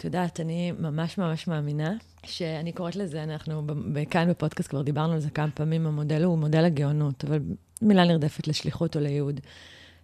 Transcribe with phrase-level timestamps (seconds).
[0.00, 1.92] את יודעת, אני ממש ממש מאמינה
[2.26, 3.62] שאני קוראת לזה, אנחנו
[4.10, 7.38] כאן בפודקאסט כבר דיברנו על זה כמה פעמים, המודל הוא מודל הגאונות, אבל
[7.82, 9.40] מילה נרדפת לשליחות או לייעוד.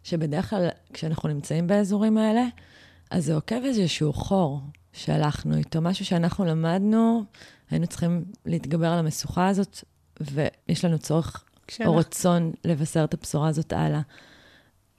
[0.04, 2.44] שבדרך כלל כשאנחנו נמצאים באזורים האלה,
[3.10, 4.60] אז זה עוקב איזשהו חור
[4.92, 7.24] שהלכנו איתו, משהו שאנחנו למדנו,
[7.70, 9.84] היינו צריכים להתגבר על המשוכה הזאת,
[10.20, 11.94] ויש לנו צורך כשאנחנו...
[11.94, 14.00] או רצון לבשר את הבשורה הזאת הלאה.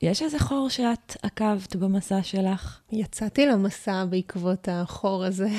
[0.02, 2.80] יש איזה חור שאת עקבת במסע שלך?
[2.92, 5.50] יצאתי למסע בעקבות החור הזה.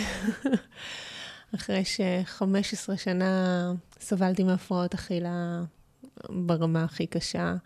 [1.55, 5.62] אחרי ש-15 שנה סבלתי מהפרעות אכילה
[6.30, 7.56] ברמה הכי קשה,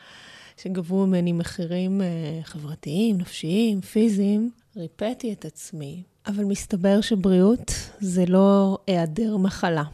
[0.56, 6.02] שגבו ממני מחירים uh, חברתיים, נפשיים, פיזיים, ריפאתי את עצמי.
[6.26, 9.84] אבל מסתבר שבריאות זה לא היעדר מחלה.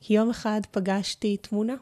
[0.00, 1.74] כי יום אחד פגשתי תמונה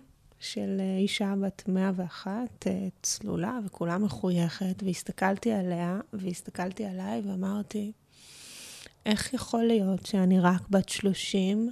[0.45, 2.31] של אה, אישה בת 101,
[2.67, 7.93] אה, צלולה וכולה מחויכת, והסתכלתי עליה, והסתכלתי עליי ואמרתי,
[9.07, 11.71] איך יכול להיות שאני רק בת 30,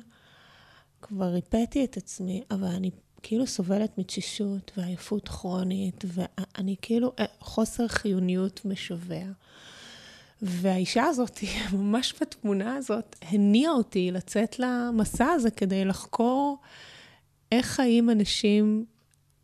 [1.03, 2.91] כבר ריפאתי את עצמי, אבל אני
[3.23, 9.25] כאילו סובלת מתשישות ועייפות כרונית, ואני כאילו, אה, חוסר חיוניות משווע.
[10.43, 11.41] והאישה הזאת,
[11.73, 16.59] ממש בתמונה הזאת, הניעה אותי לצאת למסע הזה כדי לחקור
[17.53, 18.85] איך חיים אנשים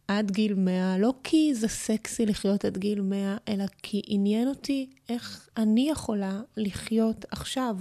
[0.09, 4.91] עד גיל 100, לא כי זה סקסי לחיות עד גיל 100, אלא כי עניין אותי
[5.09, 7.77] איך אני יכולה לחיות עכשיו,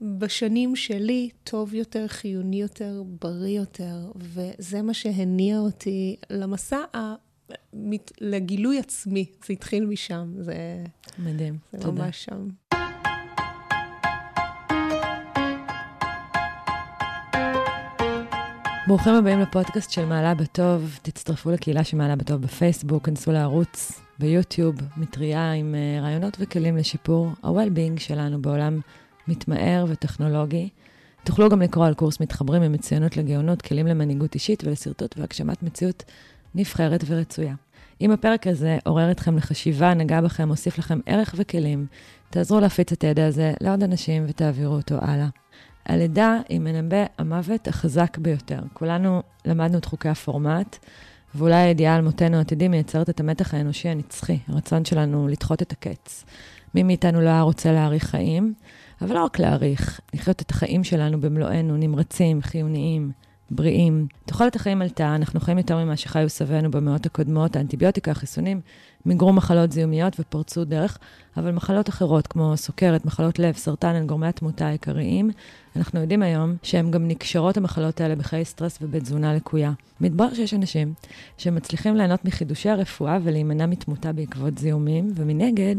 [0.00, 6.78] בשנים שלי, טוב יותר, חיוני יותר, בריא יותר, וזה מה שהניע אותי למסע
[8.20, 9.26] לגילוי עצמי.
[9.46, 10.84] זה התחיל משם, זה...
[11.18, 11.96] מדהים, זה תודה.
[11.96, 12.48] זה ממש שם.
[18.86, 20.98] ברוכים הבאים לפודקאסט של מעלה בטוב.
[21.02, 27.28] תצטרפו לקהילה של מעלה בטוב בפייסבוק, כנסו לערוץ ביוטיוב, מטריה עם uh, רעיונות וכלים לשיפור
[27.42, 28.80] ה-well-being שלנו בעולם
[29.28, 30.68] מתמהר וטכנולוגי.
[31.24, 36.04] תוכלו גם לקרוא על קורס מתחברים ממצוינות לגאונות, כלים למנהיגות אישית ולשרטוט והגשמת מציאות
[36.54, 37.54] נבחרת ורצויה.
[38.00, 41.86] אם הפרק הזה עורר אתכם לחשיבה, נגע בכם, הוסיף לכם ערך וכלים,
[42.30, 45.28] תעזרו להפיץ את הידע הזה לעוד אנשים ותעבירו אותו הלאה.
[45.86, 48.60] הלידה היא מנבא המוות החזק ביותר.
[48.72, 50.76] כולנו למדנו את חוקי הפורמט,
[51.34, 56.24] ואולי הידיעה על מותנו העתידי מייצרת את המתח האנושי הנצחי, הרצון שלנו לדחות את הקץ.
[56.74, 58.54] מי מאיתנו לא היה רוצה להאריך חיים,
[59.00, 63.10] אבל לא רק להאריך, לחיות את החיים שלנו במלואנו, נמרצים, חיוניים,
[63.50, 64.06] בריאים.
[64.26, 68.60] תוחלת החיים עלתה, אנחנו חיים יותר ממה שחיו סבינו במאות הקודמות, האנטיביוטיקה, החיסונים,
[69.06, 70.98] מיגרו מחלות זיהומיות ופרצו דרך,
[71.36, 75.30] אבל מחלות אחרות כמו סוכרת, מחלות לב, סרטן, הן גורמי התמותה העיקריים.
[75.76, 79.72] אנחנו יודעים היום שהן גם נקשרות המחלות האלה בחיי סטרס ובתזונה לקויה.
[80.00, 80.94] מתברר שיש אנשים
[81.38, 85.76] שמצליחים ליהנות מחידושי הרפואה ולהימנע מתמותה בעקבות זיהומים, ומנגד,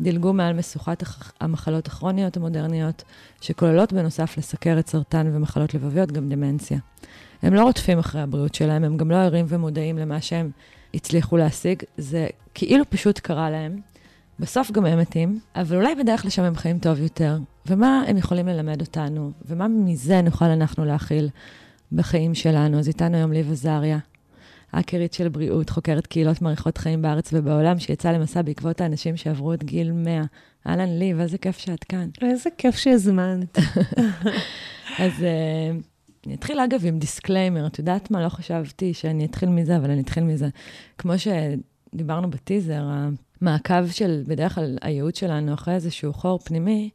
[0.00, 1.02] דילגו מעל משוכת
[1.40, 3.04] המחלות הכרוניות המודרניות,
[3.40, 6.78] שכוללות בנוסף לסכרת, סרטן ומחלות לבביות גם דמנציה.
[7.42, 10.50] הם לא רודפים אחרי הבריאות שלהם, הם גם לא ערים ומודעים למה שהם
[10.94, 13.80] הצליחו להשיג, זה כאילו פשוט קרה להם.
[14.40, 17.38] בסוף גם הם מתים, אבל אולי בדרך לשם הם חיים טוב יותר.
[17.66, 21.28] ומה הם יכולים ללמד אותנו, ומה מזה נוכל אנחנו להכיל
[21.92, 22.78] בחיים שלנו.
[22.78, 23.98] אז איתנו היום ליב עזריה,
[24.72, 29.64] האקרית של בריאות, חוקרת קהילות מעריכות חיים בארץ ובעולם, שיצאה למסע בעקבות האנשים שעברו את
[29.64, 30.24] גיל 100.
[30.66, 32.08] אהלן ליב, איזה כיף שאת כאן.
[32.22, 33.58] איזה כיף שהזמנת.
[34.98, 35.82] אז uh,
[36.28, 37.66] אני אתחיל, אגב, עם disclaimer.
[37.66, 38.24] את יודעת מה?
[38.24, 40.48] לא חשבתי שאני אתחיל מזה, אבל אני אתחיל מזה.
[40.98, 42.82] כמו שדיברנו בטיזר,
[43.40, 46.90] המעקב של, בדרך כלל, הייעוד שלנו אחרי איזשהו חור פנימי,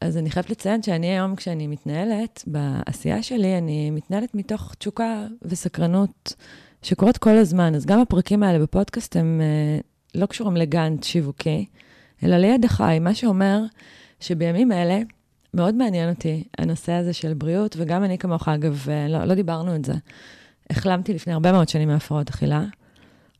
[0.00, 6.34] אז אני חייבת לציין שאני היום, כשאני מתנהלת בעשייה שלי, אני מתנהלת מתוך תשוקה וסקרנות
[6.82, 7.74] שקורות כל הזמן.
[7.74, 11.66] אז גם הפרקים האלה בפודקאסט הם uh, לא קשורים לגאנט שיווקי,
[12.24, 13.62] אלא לידע חי, מה שאומר
[14.20, 15.00] שבימים אלה,
[15.54, 19.74] מאוד מעניין אותי הנושא הזה של בריאות, וגם אני כמוך, אגב, אה, לא, לא דיברנו
[19.74, 19.94] את זה.
[20.70, 22.64] החלמתי לפני הרבה מאוד שנים מהפרעות אכילה,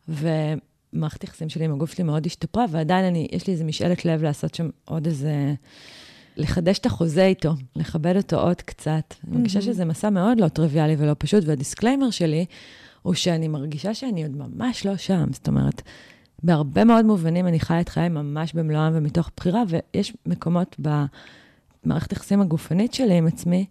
[0.08, 4.22] ומערכת יחסים שלי עם הגוף שלי מאוד השתפרה, ועדיין אני, יש לי איזה משאלת לב
[4.22, 5.54] לעשות שם עוד איזה...
[6.36, 9.14] לחדש את החוזה איתו, לכבד אותו עוד קצת.
[9.24, 9.62] אני מרגישה mm-hmm.
[9.62, 12.44] שזה מסע מאוד לא טריוויאלי ולא פשוט, והדיסקליימר שלי
[13.02, 15.24] הוא שאני מרגישה שאני עוד ממש לא שם.
[15.32, 15.82] זאת אומרת,
[16.42, 21.04] בהרבה מאוד מובנים אני חיה את חיי ממש במלואם ומתוך בחירה, ויש מקומות ב...
[21.84, 23.66] המערכת היחסים הגופנית שלי עם עצמי,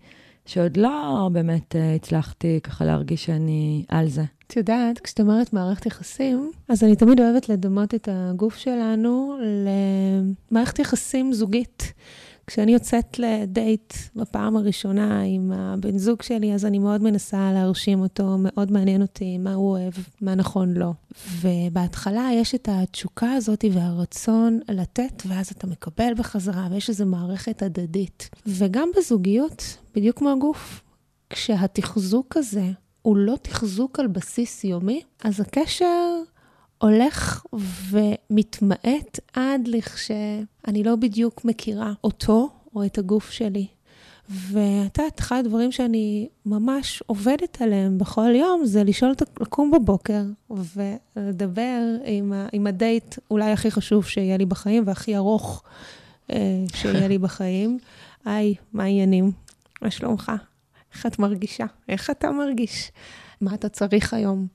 [0.46, 4.24] שעוד לא באמת uh, הצלחתי ככה להרגיש שאני על זה.
[4.48, 9.38] את יודעת, כשאת אומרת מערכת יחסים, אז אני תמיד אוהבת לדמות את הגוף שלנו
[10.52, 11.94] למערכת יחסים זוגית.
[12.52, 18.38] כשאני יוצאת לדייט בפעם הראשונה עם הבן זוג שלי, אז אני מאוד מנסה להרשים אותו,
[18.40, 20.94] מאוד מעניין אותי מה הוא אוהב, מה נכון לו.
[21.42, 28.30] ובהתחלה יש את התשוקה הזאת והרצון לתת, ואז אתה מקבל בחזרה, ויש איזו מערכת הדדית.
[28.48, 30.84] וגם בזוגיות, בדיוק כמו הגוף,
[31.30, 32.66] כשהתחזוק הזה
[33.02, 36.22] הוא לא תחזוק על בסיס יומי, אז הקשר
[36.82, 37.46] הולך
[37.90, 43.68] ומתמעט עד לכשאני לא בדיוק מכירה אותו או את הגוף שלי.
[44.30, 51.80] ואת יודעת, אחד הדברים שאני ממש עובדת עליהם בכל יום, זה לשאול, לקום בבוקר ולדבר
[52.06, 55.64] עם, ה, עם הדייט אולי הכי חשוב שיהיה לי בחיים והכי ארוך
[56.32, 56.38] אה,
[56.76, 57.80] שיהיה לי בחיים.
[58.26, 59.32] היי, מה העניינים?
[59.82, 60.32] מה שלומך?
[60.94, 61.66] איך את מרגישה?
[61.90, 62.92] איך אתה מרגיש?
[63.42, 64.48] מה אתה צריך היום?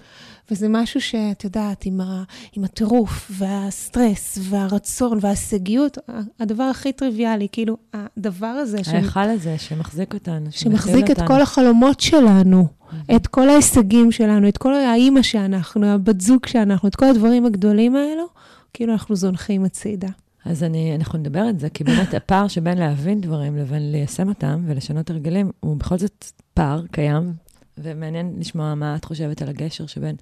[0.50, 2.22] וזה משהו שאת יודעת, עם, ה,
[2.52, 5.98] עם הטירוף והסטרס והרצון וההישגיות,
[6.40, 8.78] הדבר הכי טריוויאלי, כאילו, הדבר הזה...
[8.86, 9.28] ההיכל ש...
[9.34, 11.26] הזה שמחזיק אותנו, שמחזיק את אותנו.
[11.26, 13.16] כל החלומות שלנו, mm-hmm.
[13.16, 17.96] את כל ההישגים שלנו, את כל האימא שאנחנו, הבת זוג שאנחנו, את כל הדברים הגדולים
[17.96, 18.26] האלו,
[18.72, 20.08] כאילו אנחנו זונחים הצידה.
[20.44, 24.64] אז אני, אנחנו נדבר על זה, כי באמת הפער שבין להבין דברים לבין ליישם אותם
[24.66, 27.32] ולשנות הרגלים, הוא בכל זאת פער קיים,
[27.78, 30.16] ומעניין לשמוע מה את חושבת על הגשר שבין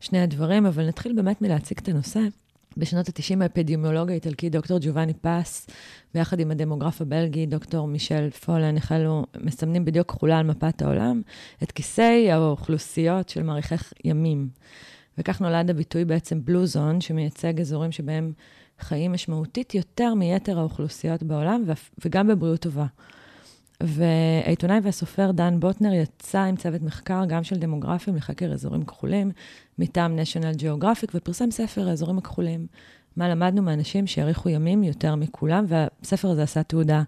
[0.00, 2.20] שני הדברים, אבל נתחיל באמת מלהציג את הנושא.
[2.76, 5.66] בשנות ה-90 האפידמיולוג האיטלקי דוקטור ג'ובאני פס,
[6.14, 11.22] ביחד עם הדמוגרף הבלגי דוקטור מישל פולן, החלו מסמנים בדיוק כחולה על מפת העולם
[11.62, 13.74] את כיסי האוכלוסיות של מעריכי
[14.04, 14.48] ימים.
[15.18, 18.32] וכך נולד הביטוי בעצם בלוזון, שמייצג אזורים שבהם
[18.78, 21.64] חיים משמעותית יותר מיתר האוכלוסיות בעולם,
[22.04, 22.86] וגם בבריאות טובה.
[23.82, 29.30] והעיתונאי והסופר דן בוטנר יצא עם צוות מחקר, גם של דמוגרפים לחקר אזורים כחולים,
[29.78, 32.66] מטעם national geographic, ופרסם ספר, האזורים הכחולים.
[33.16, 37.02] מה למדנו מאנשים שהאריכו ימים יותר מכולם, והספר הזה עשה תעודה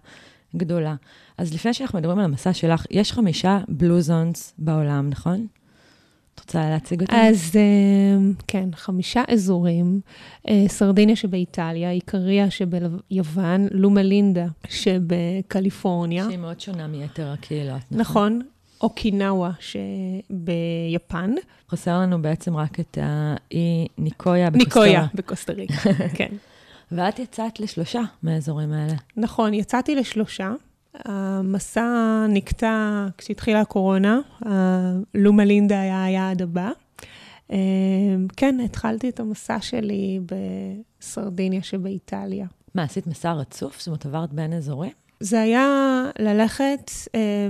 [0.55, 0.95] גדולה.
[1.37, 5.47] אז לפני שאנחנו מדברים על המסע שלך, יש חמישה בלוזונס בעולם, נכון?
[6.35, 7.13] את רוצה להציג אותם?
[7.15, 10.01] אז אה, כן, חמישה אזורים.
[10.47, 16.25] אה, סרדיניה שבאיטליה, איקריה שביוון, לומה לינדה שבקליפורניה.
[16.25, 17.99] שהיא מאוד שונה מיתר הקהילות, נכון?
[17.99, 18.41] נכון.
[18.81, 21.33] אוקינאווה שביפן.
[21.71, 24.83] חסר לנו בעצם רק את האי ניקויה בקוסטרה.
[24.83, 25.73] ניקויה בקוסטה ריקה,
[26.17, 26.33] כן.
[26.91, 28.93] ואת יצאת לשלושה מהאזורים האלה.
[29.17, 30.51] נכון, יצאתי לשלושה.
[31.05, 34.19] המסע נקטע כשהתחילה הקורונה,
[35.15, 36.71] לומה לינדה היה היעד הבא.
[37.51, 37.57] אה,
[38.37, 40.19] כן, התחלתי את המסע שלי
[40.99, 42.47] בסרדיניה שבאיטליה.
[42.75, 43.79] מה, עשית מסע רצוף?
[43.79, 44.91] זאת אומרת, עברת בין אזורים?
[45.19, 47.47] זה היה ללכת, אה,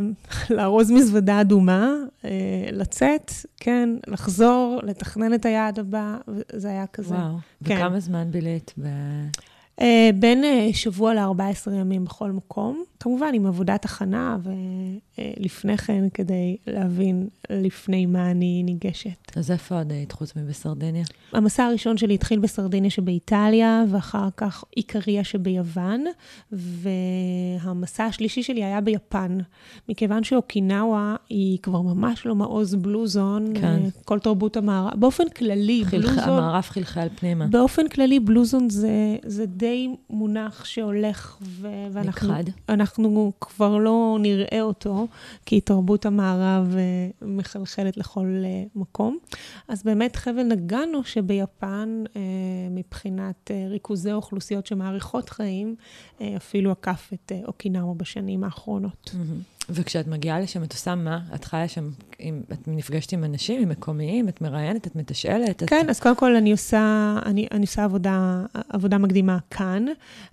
[0.55, 1.93] לארוז מזוודה אדומה,
[2.25, 2.29] אה,
[2.71, 6.17] לצאת, כן, לחזור, לתכנן את היעד הבא,
[6.51, 7.15] זה היה כזה.
[7.15, 7.75] וואו, כן.
[7.75, 8.73] וכמה זמן בילית?
[8.81, 8.87] ב...
[9.81, 12.83] אה, בין אה, שבוע ל-14 ימים בכל מקום.
[12.99, 14.37] כמובן, עם עבודת הכנה
[15.17, 19.37] ולפני כן, כדי להבין לפני מה אני ניגשת.
[19.37, 21.03] אז איפה עוד היית חוץ מבסרדניה?
[21.33, 26.03] המסע הראשון שלי התחיל בסרדיניה שבאיטליה, ואחר כך איקריה שביוון,
[26.51, 29.37] והמסע השלישי שלי היה ביפן.
[29.89, 33.81] מכיוון שאוקינאווה היא כבר ממש לא מעוז בלוזון, כן.
[34.05, 34.93] כל תרבות המערב.
[34.99, 36.01] באופן כללי, חלח...
[36.01, 36.19] בלוזון...
[36.19, 37.47] המערב חלחל פנימה.
[37.47, 41.67] באופן כללי, בלוזון זה, זה די מונח שהולך, ו...
[41.91, 42.27] ואנחנו...
[42.27, 42.43] נכחד.
[42.69, 45.04] אנחנו כבר לא נראה אותו,
[45.45, 49.17] כי תרבות המערב אה, מחלחלת לכל אה, מקום.
[49.67, 52.21] אז באמת חבל נגענו שביפן, אה,
[52.71, 55.75] מבחינת ריכוזי אוכלוסיות שמאריכות חיים,
[56.37, 59.11] אפילו עקף את אוקינאווה בשנים האחרונות.
[59.13, 59.55] Mm-hmm.
[59.69, 61.19] וכשאת מגיעה לשם, את עושה מה?
[61.35, 65.63] את חיה שם, עם, את נפגשת עם אנשים, עם מקומיים, את מראיינת, את מתשאלת?
[65.67, 65.89] כן, את...
[65.89, 69.85] אז קודם כל אני עושה, אני, אני עושה עבודה, עבודה מקדימה כאן,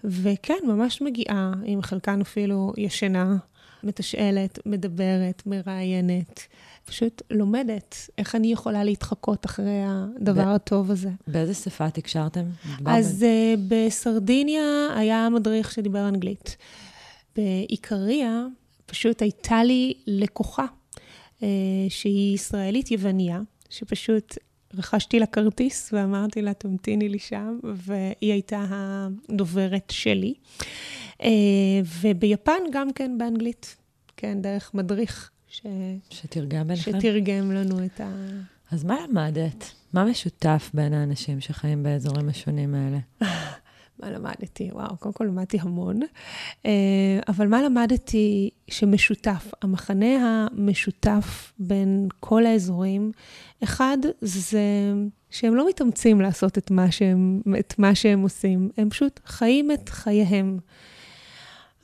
[0.05, 3.37] וכן, ממש מגיעה, עם חלקן אפילו ישנה,
[3.85, 6.41] מתשאלת, מדברת, מראיינת.
[6.85, 11.11] פשוט לומדת איך אני יכולה להתחקות אחרי הדבר ב- הטוב הזה.
[11.27, 12.45] באיזה שפה תקשרתם?
[12.87, 16.57] אז uh, בסרדיניה היה מדריך שדיבר אנגלית.
[17.37, 18.47] בעיקריה,
[18.87, 20.67] פשוט הייתה לי לקוחה,
[21.43, 21.49] אה,
[21.89, 24.39] שהיא ישראלית יווניה, שפשוט
[24.75, 30.35] רכשתי לה כרטיס ואמרתי לה, תמתיני לי שם, והיא הייתה הדוברת שלי.
[31.23, 31.28] אה,
[32.00, 33.76] וביפן גם כן באנגלית,
[34.16, 35.31] כן, דרך מדריך.
[35.49, 35.62] ש...
[36.11, 37.00] שתרגם ביניכם?
[37.00, 38.12] שתרגם לנו את ה...
[38.71, 39.73] אז מה למדת?
[39.92, 42.99] מה משותף בין האנשים שחיים באזורים השונים האלה?
[44.02, 44.71] מה למדתי?
[44.73, 46.00] וואו, קודם כל למדתי המון.
[46.66, 49.50] אה, אבל מה למדתי שמשותף?
[49.62, 53.12] המחנה המשותף בין כל האזורים,
[53.64, 54.61] אחד, זה
[55.31, 59.88] שהם לא מתאמצים לעשות את מה שהם, את מה שהם עושים, הם פשוט חיים את
[59.88, 60.59] חייהם.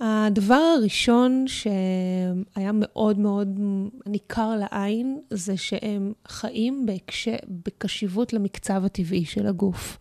[0.01, 3.61] הדבר הראשון שהיה מאוד מאוד
[4.07, 7.29] ניכר לעין, זה שהם חיים בהקש...
[7.49, 9.99] בקשיבות למקצב הטבעי של הגוף.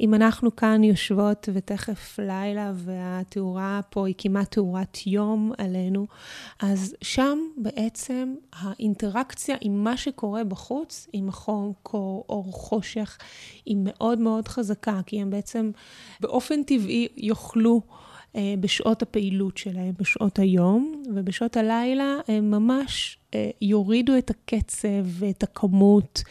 [0.00, 6.06] אם אנחנו כאן יושבות ותכף לילה והתאורה פה היא כמעט תאורת יום עלינו,
[6.62, 13.18] אז שם בעצם האינטראקציה עם מה שקורה בחוץ, עם החום, קור, אור, חושך,
[13.66, 15.70] היא מאוד מאוד חזקה, כי הם בעצם
[16.20, 17.80] באופן טבעי יוכלו...
[18.36, 25.42] אה, בשעות הפעילות שלהם, בשעות היום, ובשעות הלילה הם ממש אה, יורידו את הקצב ואת
[25.42, 26.22] הכמות,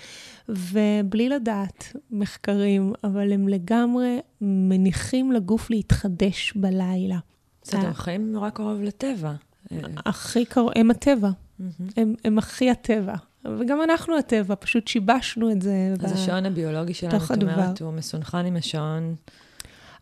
[0.50, 7.18] ובלי לדעת מחקרים, אבל הם לגמרי מניחים לגוף להתחדש בלילה.
[7.64, 9.34] בסדר, הם חיים נורא קרוב לטבע.
[10.06, 11.30] הכי קרוב, הם הטבע.
[11.98, 13.16] הם, הם הכי הטבע.
[13.60, 15.94] וגם אנחנו הטבע, פשוט שיבשנו את זה.
[16.04, 19.16] אז השעון הביולוגי שלנו, את אומרת, הוא מסונכן עם השעון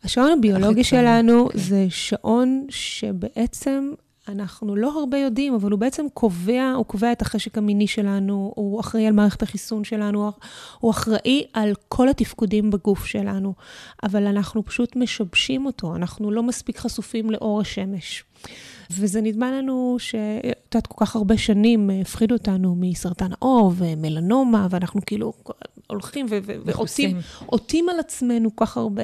[0.03, 1.57] השעון הביולוגי שלנו okay.
[1.57, 3.91] זה שעון שבעצם
[4.27, 8.79] אנחנו לא הרבה יודעים, אבל הוא בעצם קובע, הוא קובע את החשק המיני שלנו, הוא
[8.79, 10.31] אחראי על מערכת החיסון שלנו,
[10.79, 13.53] הוא אחראי על כל התפקודים בגוף שלנו,
[14.03, 18.23] אבל אנחנו פשוט משבשים אותו, אנחנו לא מספיק חשופים לאור השמש.
[18.91, 25.01] וזה נדמה לנו שאת יודעת, כל כך הרבה שנים הפחידו אותנו מסרטן העור ומלנומה, ואנחנו
[25.05, 25.33] כאילו
[25.87, 26.25] הולכים
[27.45, 29.03] ועוטים על עצמנו כל כך הרבה...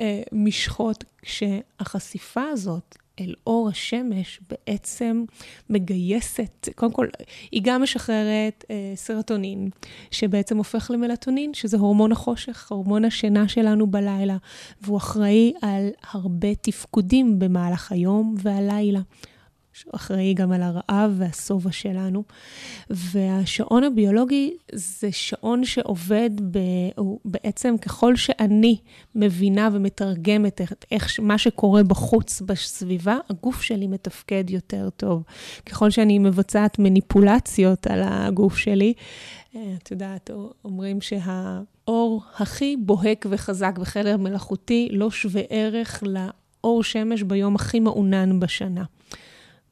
[0.00, 5.24] אה, משחות, כשהחשיפה הזאת אל אור השמש בעצם
[5.70, 7.06] מגייסת, קודם כל,
[7.52, 9.68] היא גם משחררת אה, סרטונין,
[10.10, 14.36] שבעצם הופך למלטונין, שזה הורמון החושך, הורמון השינה שלנו בלילה,
[14.80, 19.00] והוא אחראי על הרבה תפקודים במהלך היום והלילה.
[19.92, 22.24] אחראי גם על הרעב והשובע שלנו.
[22.90, 26.58] והשעון הביולוגי זה שעון שעובד ב,
[27.24, 28.76] בעצם ככל שאני
[29.14, 35.22] מבינה ומתרגמת את איך מה שקורה בחוץ, בסביבה, הגוף שלי מתפקד יותר טוב.
[35.66, 38.92] ככל שאני מבצעת מניפולציות על הגוף שלי,
[39.56, 40.30] אה, את יודעת,
[40.64, 48.40] אומרים שהאור הכי בוהק וחזק בחדר מלאכותי לא שווה ערך לאור שמש ביום הכי מעונן
[48.40, 48.84] בשנה.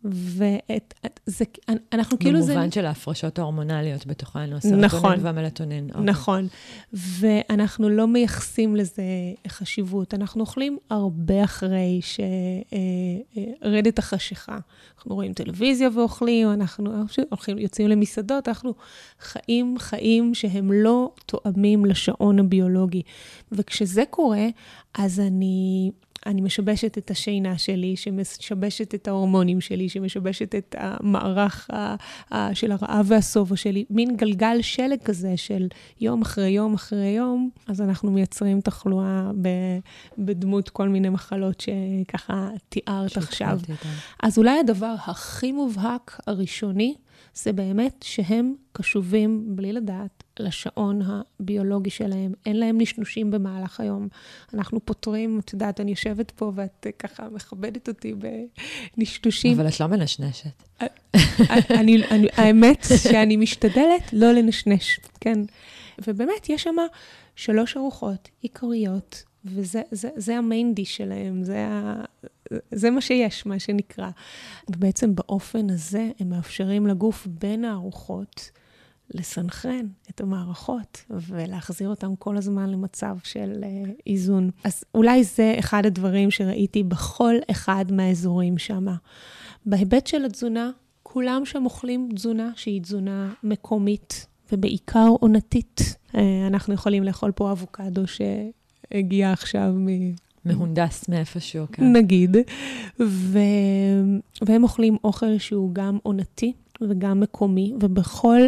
[0.05, 2.52] ואנחנו כאילו זה...
[2.52, 5.90] במובן של ההפרשות ההורמונליות בתוכנו, הסרטונין נכון, והמלטונין.
[5.90, 6.05] אוקיי.
[6.05, 6.49] נכון,
[6.93, 9.02] ואנחנו לא מייחסים לזה
[9.49, 10.14] חשיבות.
[10.14, 12.00] אנחנו אוכלים הרבה אחרי
[13.62, 14.59] שרדת החשיכה.
[14.97, 18.75] אנחנו רואים טלוויזיה ואוכלים, אנחנו הולכים, יוצאים למסעדות, אנחנו
[19.21, 23.02] חיים חיים שהם לא תואמים לשעון הביולוגי.
[23.52, 24.47] וכשזה קורה,
[24.99, 25.90] אז אני...
[26.27, 31.71] אני משבשת את השינה שלי, שמשבשת את ההורמונים שלי, שמשבשת את המערך
[32.53, 35.69] של הרעב והשובע שלי, מין גלגל שלג כזה של
[36.01, 39.31] יום אחרי יום אחרי יום, אז אנחנו מייצרים תחלואה
[40.19, 43.59] בדמות כל מיני מחלות שככה תיארת עכשיו.
[44.23, 46.95] אז אולי הדבר הכי מובהק, הראשוני,
[47.42, 52.33] זה באמת שהם קשובים, בלי לדעת, לשעון הביולוגי שלהם.
[52.47, 54.09] אין להם נשנושים במהלך היום.
[54.54, 58.14] אנחנו פותרים, את יודעת, אני יושבת פה ואת ככה מכבדת אותי
[58.97, 59.61] בנשנושים.
[59.61, 60.62] אבל את לא מנשנשת.
[61.80, 65.38] אני, אני, האמת שאני משתדלת לא לנשנש, כן.
[66.07, 66.76] ובאמת, יש שם
[67.37, 72.04] שלוש ארוחות עיקריות, וזה זה, זה המיין דיש שלהם, זה, ה,
[72.71, 74.11] זה מה שיש, מה שנקרא.
[74.71, 78.50] ובעצם באופן הזה הם מאפשרים לגוף בין הארוחות
[79.14, 84.50] לסנכרן את המערכות ולהחזיר אותם כל הזמן למצב של uh, איזון.
[84.64, 88.87] אז אולי זה אחד הדברים שראיתי בכל אחד מהאזורים שם.
[89.67, 90.71] בהיבט של התזונה,
[91.02, 95.81] כולם שם אוכלים תזונה שהיא תזונה מקומית ובעיקר עונתית.
[95.81, 99.88] Uh, אנחנו יכולים לאכול פה אבוקדו שהגיע עכשיו מ...
[100.49, 101.93] מהונדס מאיפשהו, כן.
[101.93, 102.37] נגיד.
[103.00, 103.38] ו...
[104.43, 108.40] והם אוכלים אוכל שהוא גם עונתי וגם מקומי, ובכל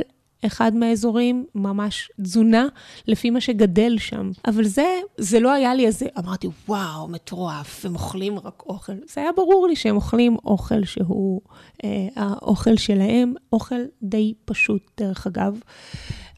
[0.47, 2.67] אחד מהאזורים, ממש תזונה,
[3.07, 4.31] לפי מה שגדל שם.
[4.47, 4.87] אבל זה,
[5.19, 8.93] זה לא היה לי איזה, אמרתי, וואו, מטורף, הם אוכלים רק אוכל.
[8.93, 11.41] זה היה ברור לי שהם אוכלים אוכל שהוא
[11.85, 15.61] אה, האוכל שלהם, אוכל די פשוט, דרך אגב.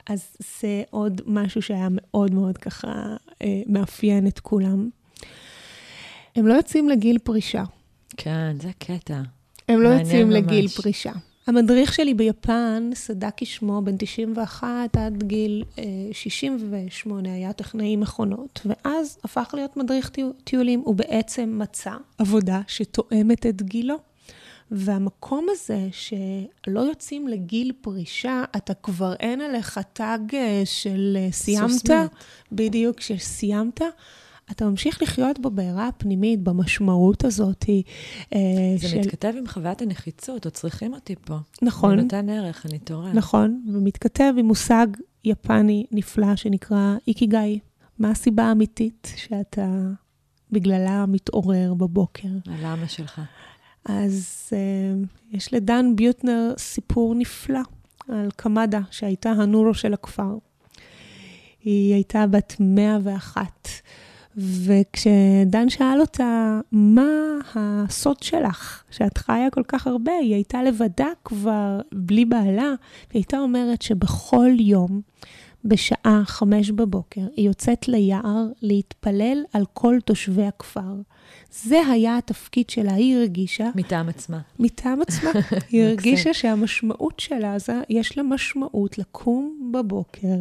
[0.07, 4.89] אז זה עוד משהו שהיה מאוד מאוד ככה אה, מאפיין את כולם.
[6.37, 7.65] הם לא יוצאים לגיל פרישה.
[8.17, 9.21] כן, זה קטע.
[9.69, 10.37] הם לא יוצאים ממש.
[10.37, 11.13] לגיל פרישה.
[11.47, 19.19] המדריך שלי ביפן, סדקי שמו, בן 91 עד גיל אה, 68, היה טכנאי מכונות, ואז
[19.25, 20.11] הפך להיות מדריך
[20.45, 20.81] טיולים.
[20.85, 23.97] הוא בעצם מצא עבודה שתואמת את גילו.
[24.75, 31.91] והמקום הזה שלא יוצאים לגיל פרישה, אתה כבר אין עליך תג אה, של אה, סיימת,
[32.53, 33.81] בדיוק, שסיימת,
[34.53, 37.65] אתה ממשיך לחיות בבעירה הפנימית, במשמעות הזאת.
[38.35, 38.39] אה,
[38.77, 38.99] זה של...
[38.99, 41.37] מתכתב עם חוויית הנחיצות, עוד צריכים אותי פה.
[41.63, 41.93] נכון.
[41.93, 43.13] אני נותן ערך, אני תורם.
[43.15, 44.87] נכון, ומתכתב עם מושג
[45.25, 47.59] יפני נפלא שנקרא איקיגאי.
[47.99, 49.67] מה הסיבה האמיתית שאתה
[50.51, 52.29] בגללה מתעורר בבוקר?
[52.47, 53.21] הלמה שלך.
[53.85, 57.61] אז uh, יש לדן ביוטנר סיפור נפלא
[58.09, 60.39] על קמדה, שהייתה הנורו של הכפר.
[61.65, 63.69] היא הייתה בת 101,
[64.37, 71.81] וכשדן שאל אותה, מה הסוד שלך, שאת חיה כל כך הרבה, היא הייתה לבדה כבר,
[71.93, 72.63] בלי בעלה,
[73.11, 75.01] והיא הייתה אומרת שבכל יום,
[75.65, 80.95] בשעה חמש בבוקר, היא יוצאת ליער להתפלל על כל תושבי הכפר.
[81.51, 83.71] זה היה התפקיד שלה, היא הרגישה...
[83.75, 84.41] מטעם עצמה.
[84.59, 85.31] מטעם עצמה.
[85.71, 87.57] היא הרגישה שהמשמעות שלה,
[87.89, 90.37] יש לה משמעות לקום בבוקר,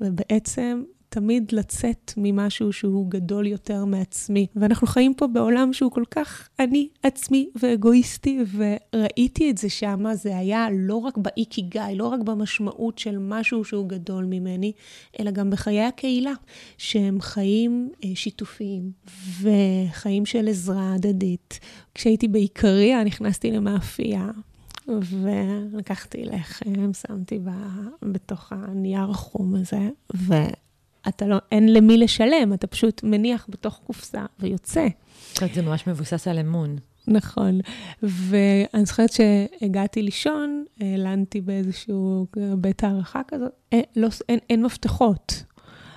[0.00, 0.82] ובעצם
[1.16, 4.46] תמיד לצאת ממשהו שהוא גדול יותר מעצמי.
[4.56, 10.36] ואנחנו חיים פה בעולם שהוא כל כך אני, עצמי ואגואיסטי, וראיתי את זה שם, זה
[10.36, 14.72] היה לא רק באיקיגאי, לא רק במשמעות של משהו שהוא גדול ממני,
[15.20, 16.32] אלא גם בחיי הקהילה,
[16.78, 18.92] שהם חיים אה, שיתופיים
[19.40, 21.60] וחיים של עזרה הדדית.
[21.94, 24.30] כשהייתי בעיקריה, נכנסתי למאפייה.
[24.88, 27.68] ולקחתי לחם, שמתי בה,
[28.02, 30.34] בתוך הנייר החום הזה, ו...
[31.08, 34.86] אתה לא, אין למי לשלם, אתה פשוט מניח בתוך קופסה ויוצא.
[35.54, 36.76] זה ממש מבוסס על אמון.
[37.06, 37.60] נכון.
[38.02, 42.26] ואני זוכרת שהגעתי לישון, העלנתי באיזשהו
[42.58, 45.42] בית הערכה כזאת, אין, לא, אין, אין מפתחות.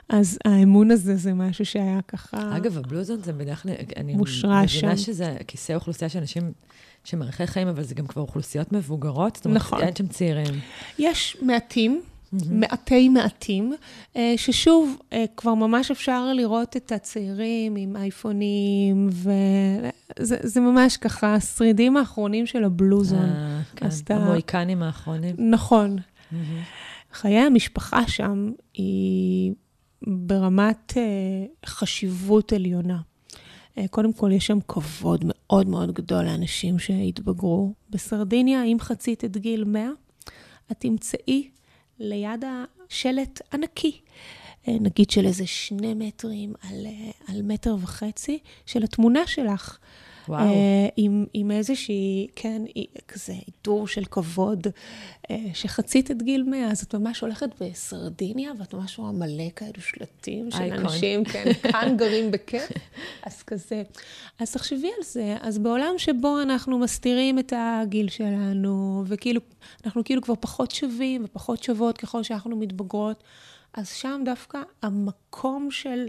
[0.09, 2.57] אז האמון הזה זה משהו שהיה ככה...
[2.57, 4.77] אגב, הבלוזון זה בדרך כלל, אני מושרש שם.
[4.87, 6.51] מבינה שזה כיסא אוכלוסייה של אנשים
[7.03, 9.35] שמערכי חיים, אבל זה גם כבר אוכלוסיות מבוגרות.
[9.35, 9.81] זאת אומרת, נכון.
[9.81, 10.59] אין שם צעירים.
[10.99, 12.01] יש מעטים,
[12.33, 13.73] מעטי מעטים,
[14.15, 19.09] אה, ששוב, אה, כבר ממש אפשר לראות את הצעירים עם אייפונים,
[20.19, 23.29] וזה ממש ככה השרידים האחרונים של הבלוזון.
[23.29, 25.35] אה, כן, המוהיקנים האחרונים.
[25.37, 25.97] נכון.
[27.13, 29.53] חיי המשפחה שם היא
[30.07, 30.93] ברמת
[31.65, 32.99] חשיבות עליונה.
[33.89, 37.73] קודם כל, יש שם כבוד מאוד מאוד גדול לאנשים שהתבגרו.
[37.89, 39.89] בסרדיניה, אם חצית את גיל 100,
[40.71, 41.49] את תמצאי
[41.99, 42.43] ליד
[42.89, 43.99] השלט ענקי,
[44.67, 49.77] אה, נגיד של איזה שני מטרים על, אה, על מטר וחצי, של התמונה שלך.
[50.29, 50.41] וואו.
[50.41, 52.61] אה, עם, עם איזושהי, כן,
[53.07, 54.67] כזה עיטור של כבוד,
[55.53, 60.51] שחצית את גיל 100, אז את ממש הולכת בסרדיניה, ואת ממש רואה מלא כאלו שלטים
[60.51, 60.79] של אייקון.
[60.79, 62.69] אנשים, כן, כאן גרים בכיף,
[63.27, 63.83] אז כזה.
[64.39, 69.41] אז תחשבי על זה, אז בעולם שבו אנחנו מסתירים את הגיל שלנו, וכאילו,
[69.85, 73.23] אנחנו כאילו כבר פחות שווים ופחות שוות ככל שאנחנו מתבגרות,
[73.73, 76.07] אז שם דווקא המקום של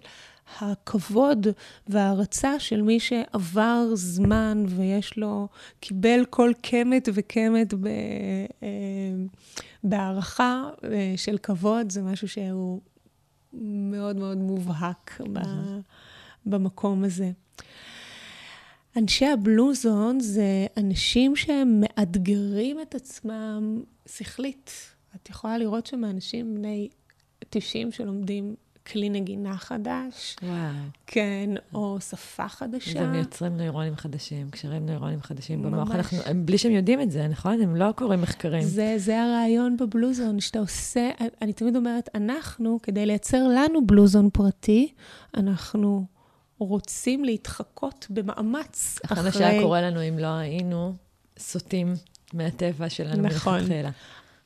[0.59, 1.47] הכבוד
[1.89, 5.49] וההערצה של מי שעבר זמן ויש לו,
[5.81, 7.87] קיבל כל קמת וקמת ב,
[8.63, 8.69] אה,
[9.85, 12.81] בהערכה אה, של כבוד, זה משהו שהוא
[13.53, 15.39] מאוד מאוד מובהק ב,
[16.47, 17.31] במקום הזה.
[18.97, 24.73] אנשי הבלוזון זה אנשים שהם מאתגרים את עצמם שכלית.
[25.17, 26.89] את יכולה לראות שם אנשים בני
[27.51, 28.55] 90 שלומדים
[28.93, 30.37] כלי נגינה חדש.
[30.43, 30.57] וואו.
[31.07, 33.01] כן, או שפה חדשה.
[33.01, 35.73] והם מייצרים נוירונים חדשים, קשרים נוירונים חדשים ממש.
[35.73, 35.91] במוח.
[35.95, 37.61] אנחנו, הם, בלי שהם יודעים את זה, נכון?
[37.63, 38.63] הם לא קוראים מחקרים.
[38.63, 41.11] זה, זה הרעיון בבלוזון, שאתה עושה,
[41.43, 44.93] אני תמיד אומרת, אנחנו, כדי לייצר לנו בלוזון פרטי,
[45.37, 46.05] אנחנו
[46.59, 49.21] רוצים להתחקות במאמץ אחרי...
[49.29, 50.95] אחרי שהיה קורה לנו אם לא היינו
[51.39, 51.95] סוטים
[52.35, 53.55] מהטבע שלנו נכון.
[53.55, 53.91] מלכתחילה.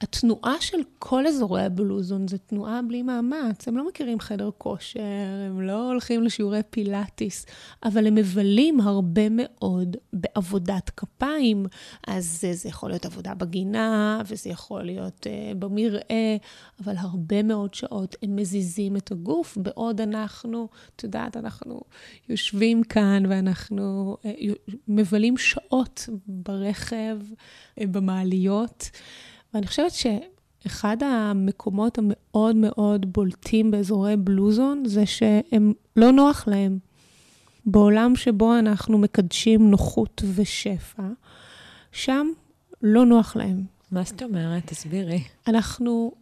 [0.05, 3.69] התנועה של כל אזורי הבלוזון זה תנועה בלי מאמץ.
[3.69, 5.01] הם לא מכירים חדר כושר,
[5.47, 7.47] הם לא הולכים לשיעורי פילאטיס,
[7.85, 11.67] אבל הם מבלים הרבה מאוד בעבודת כפיים.
[12.07, 16.37] אז זה, זה יכול להיות עבודה בגינה, וזה יכול להיות uh, במרעה,
[16.85, 21.81] אבל הרבה מאוד שעות הם מזיזים את הגוף, בעוד אנחנו, את יודעת, אנחנו
[22.29, 24.27] יושבים כאן ואנחנו uh,
[24.89, 27.19] מבלים שעות ברכב,
[27.81, 28.91] uh, במעליות.
[29.55, 36.79] ואני חושבת שאחד המקומות המאוד מאוד בולטים באזורי בלוזון זה שהם לא נוח להם.
[37.67, 41.03] בעולם שבו אנחנו מקדשים נוחות ושפע,
[41.93, 42.27] שם
[42.83, 43.65] לא נוח להם.
[43.91, 44.67] מה זאת אומרת?
[44.67, 45.23] תסבירי.
[45.47, 46.13] אנחנו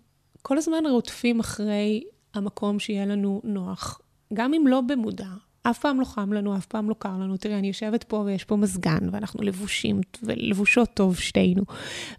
[0.43, 4.01] כל הזמן רודפים אחרי המקום שיהיה לנו נוח,
[4.35, 5.29] גם אם לא במודע.
[5.63, 7.37] אף פעם לא חם לנו, אף פעם לא קר לנו.
[7.37, 11.63] תראי, אני יושבת פה ויש פה מזגן, ואנחנו לבושים, ולבושות טוב שתינו.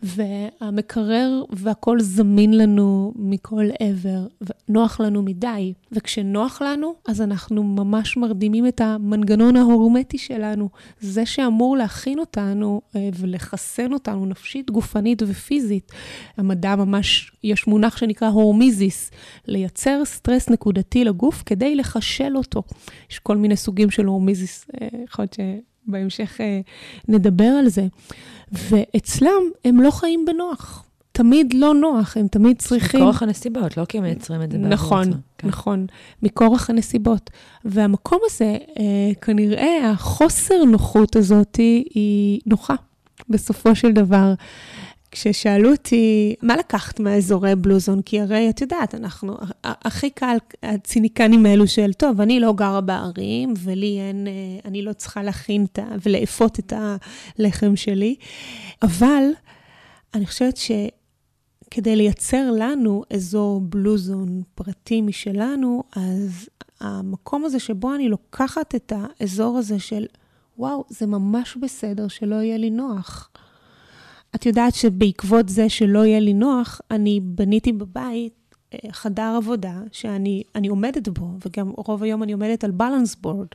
[0.03, 5.73] והמקרר והכול זמין לנו מכל עבר, ונוח לנו מדי.
[5.91, 10.69] וכשנוח לנו, אז אנחנו ממש מרדימים את המנגנון ההורמטי שלנו.
[10.99, 15.91] זה שאמור להכין אותנו אה, ולחסן אותנו נפשית, גופנית ופיזית.
[16.38, 19.12] המדע ממש, יש מונח שנקרא הורמיזיס,
[19.47, 22.63] לייצר סטרס נקודתי לגוף כדי לחשל אותו.
[23.12, 25.38] יש כל מיני סוגים של הורמיזיס, אה, יכול להיות
[25.88, 26.62] שבהמשך אה,
[27.08, 27.88] נדבר על זה.
[28.52, 30.86] ואצלם הם לא חיים בנוח.
[31.12, 33.00] תמיד לא נוח, הם תמיד צריכים...
[33.00, 35.48] מכורח הנסיבות, לא כי הם מייצרים את זה בעבור נכון, כן.
[35.48, 35.86] נכון,
[36.24, 37.30] מכורח הנסיבות.
[37.65, 42.76] והמקום הזה, אה, כנראה החוסר נוחות הזאת היא נוחה,
[43.30, 44.34] בסופו של דבר.
[45.13, 48.02] כששאלו אותי, מה לקחת מהאזורי בלוזון?
[48.02, 53.54] כי הרי, את יודעת, אנחנו, הכי קל, הציניקנים האלו של, טוב, אני לא גרה בערים,
[53.58, 54.32] ולי אין, אה,
[54.65, 55.84] אני לא צריכה להכין את ה...
[56.06, 56.73] ולאפות את
[57.39, 58.15] הלחם שלי,
[58.82, 59.23] אבל
[60.13, 66.49] אני חושבת שכדי לייצר לנו אזור בלוזון פרטי משלנו, אז
[66.80, 70.06] המקום הזה שבו אני לוקחת את האזור הזה של,
[70.58, 73.30] וואו, זה ממש בסדר שלא יהיה לי נוח.
[74.36, 80.67] את יודעת שבעקבות זה שלא יהיה לי נוח, אני בניתי בבית אה, חדר עבודה שאני
[80.69, 83.48] עומדת בו, וגם רוב היום אני עומדת על בלנס בורד,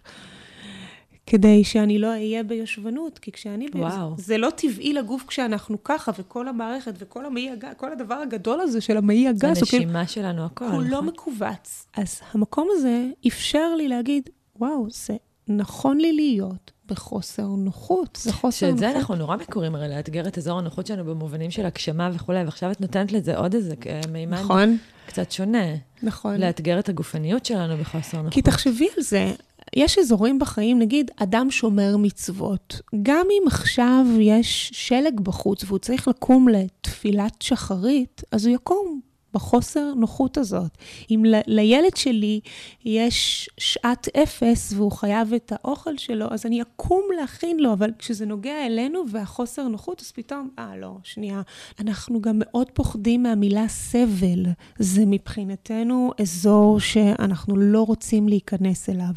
[1.26, 3.66] כדי שאני לא אהיה ביושבנות, כי כשאני...
[3.74, 4.14] וואו.
[4.18, 8.80] זה לא טבעי לגוף כשאנחנו ככה, וכל המערכת וכל המעי הגס, כל הדבר הגדול הזה
[8.80, 10.76] של המעי הגס, זה הנשימה כאילו, שלנו, הכל, נכון?
[10.76, 11.86] הוא לא מכווץ.
[11.96, 15.16] אז המקום הזה אפשר לי להגיד, וואו, זה
[15.48, 18.18] נכון לי להיות בחוסר נוחות.
[18.22, 18.80] זה חוסר נוחות.
[18.80, 22.44] שאת זה אנחנו נורא מקוראים הרי לאתגר את אזור הנוחות שלנו במובנים של הגשמה וכולי,
[22.44, 23.74] ועכשיו את נותנת לזה עוד איזה
[24.12, 24.76] מימד נכון.
[25.06, 25.66] קצת שונה.
[26.02, 26.36] נכון.
[26.40, 28.32] לאתגר את הגופניות שלנו בחוסר נוחות.
[28.32, 29.32] כי תחשבי על זה,
[29.76, 32.80] יש אזורים בחיים, נגיד, אדם שומר מצוות.
[33.02, 39.00] גם אם עכשיו יש שלג בחוץ והוא צריך לקום לתפילת שחרית, אז הוא יקום
[39.34, 40.78] בחוסר נוחות הזאת.
[41.10, 42.40] אם לילד שלי
[42.84, 48.26] יש שעת אפס והוא חייב את האוכל שלו, אז אני אקום להכין לו, אבל כשזה
[48.26, 51.42] נוגע אלינו והחוסר נוחות, אז פתאום, אה, לא, שנייה.
[51.80, 54.46] אנחנו גם מאוד פוחדים מהמילה סבל.
[54.78, 59.12] זה מבחינתנו אזור שאנחנו לא רוצים להיכנס אליו.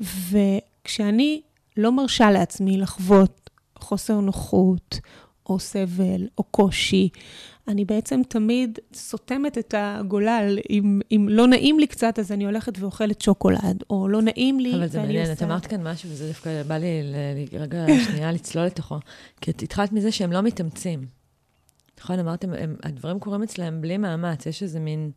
[0.00, 1.40] וכשאני
[1.76, 5.00] לא מרשה לעצמי לחוות חוסר נוחות,
[5.48, 7.08] או סבל, או קושי,
[7.68, 10.58] אני בעצם תמיד סותמת את הגולל.
[10.70, 14.74] אם, אם לא נעים לי קצת, אז אני הולכת ואוכלת שוקולד, או לא נעים לי,
[14.74, 16.86] אבל זה מעניין, את אמרת כאן משהו, וזה דווקא בא לי
[17.52, 18.98] רגע שנייה לצלול לתוכו.
[19.40, 21.06] כי את התחלת מזה שהם לא מתאמצים.
[22.00, 25.10] נכון, אמרתם, הם, הדברים קורים אצלם בלי מאמץ, יש איזה מין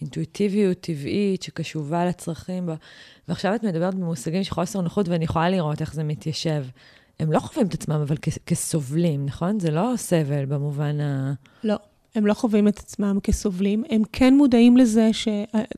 [0.00, 2.66] אינטואיטיביות טבעית שקשובה לצרכים.
[2.66, 2.74] בה.
[3.28, 6.64] ועכשיו את מדברת במושגים של חוסר נוחות, ואני יכולה לראות איך זה מתיישב.
[7.20, 9.60] הם לא חווים את עצמם, אבל כ- כסובלים, נכון?
[9.60, 11.32] זה לא סבל במובן ה...
[11.64, 11.76] לא.
[12.14, 15.28] הם לא חווים את עצמם כסובלים, הם כן מודעים לזה ש...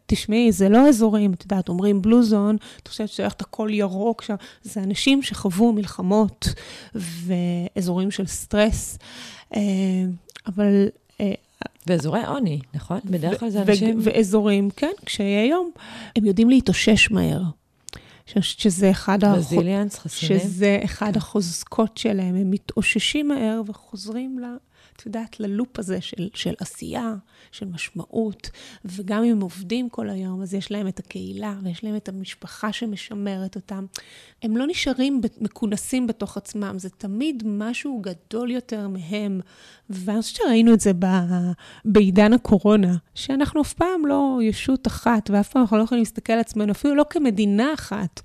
[0.06, 4.34] תשמעי, זה לא אזורים, את יודעת, אומרים בלוזון, את חושבת שזה את הכל ירוק שם,
[4.62, 6.48] זה אנשים שחוו מלחמות
[6.94, 8.98] ואזורים של סטרס,
[9.54, 9.60] אה,
[10.46, 10.88] אבל...
[11.20, 11.32] אה,
[11.86, 13.00] ואזורי עוני, נכון?
[13.04, 13.98] בדרך כלל זה אנשים...
[14.02, 15.70] ואזורים, כן, קשיי יום.
[16.16, 17.42] הם יודעים להתאושש מהר.
[18.40, 19.18] שזה אחד,
[19.98, 20.40] חסינים.
[20.40, 21.16] שזה אחד.
[21.16, 24.44] החוזקות שלהם, הם מתאוששים מהר וחוזרים ל...
[24.96, 27.14] את יודעת, ללופ הזה של, של עשייה,
[27.52, 28.50] של משמעות,
[28.84, 32.72] וגם אם הם עובדים כל היום, אז יש להם את הקהילה ויש להם את המשפחה
[32.72, 33.86] שמשמרת אותם.
[34.42, 39.40] הם לא נשארים מכונסים בתוך עצמם, זה תמיד משהו גדול יותר מהם.
[39.90, 41.06] ואני חושבת שראינו את זה ב,
[41.84, 46.38] בעידן הקורונה, שאנחנו אף פעם לא ישות אחת, ואף פעם אנחנו לא יכולים להסתכל על
[46.38, 48.20] עצמנו, אפילו לא כמדינה אחת.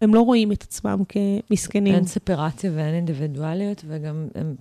[0.00, 1.94] הם לא רואים את עצמם כמסכנים.
[1.94, 4.54] אין ספרציה ואין אינדיבידואליות, וגם הם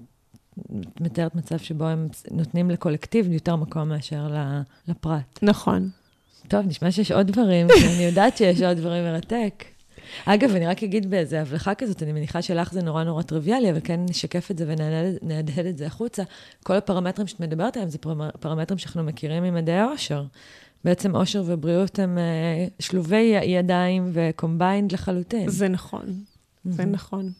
[0.99, 4.27] מתארת מצב שבו הם נותנים לקולקטיב יותר מקום מאשר
[4.87, 5.39] לפרט.
[5.41, 5.89] נכון.
[6.47, 9.63] טוב, נשמע שיש עוד דברים, אני יודעת שיש עוד דברים מרתק.
[10.25, 13.79] אגב, אני רק אגיד באיזה הבלחה כזאת, אני מניחה שלך זה נורא נורא טריוויאלי, אבל
[13.83, 16.23] כן נשקף את זה ונהדהד את זה החוצה.
[16.63, 17.97] כל הפרמטרים שאת מדברת עליהם זה
[18.39, 20.25] פרמטרים שאנחנו מכירים ממדעי האושר.
[20.83, 25.49] בעצם אושר ובריאות הם uh, שלובי ידיים ו combined לחלוטין.
[25.49, 26.05] זה נכון,
[26.65, 27.31] זה נכון.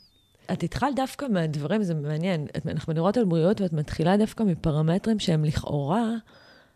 [0.51, 5.45] את התחלת דווקא מהדברים, זה מעניין, אנחנו מדברות על בריאות ואת מתחילה דווקא מפרמטרים שהם
[5.45, 6.11] לכאורה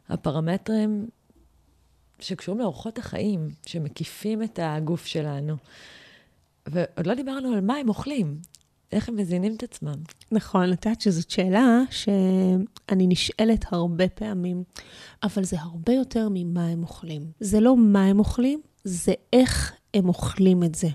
[0.09, 1.07] הפרמטרים
[2.19, 5.55] שקשורים לאורחות החיים, שמקיפים את הגוף שלנו.
[6.67, 8.37] ועוד לא דיברנו על מה הם אוכלים,
[8.91, 9.95] איך הם מזינים את עצמם.
[10.31, 14.63] נכון, את יודעת שזאת שאלה שאני נשאלת הרבה פעמים,
[15.23, 17.31] אבל זה הרבה יותר ממה הם אוכלים.
[17.39, 20.87] זה לא מה הם אוכלים, זה איך הם אוכלים את זה.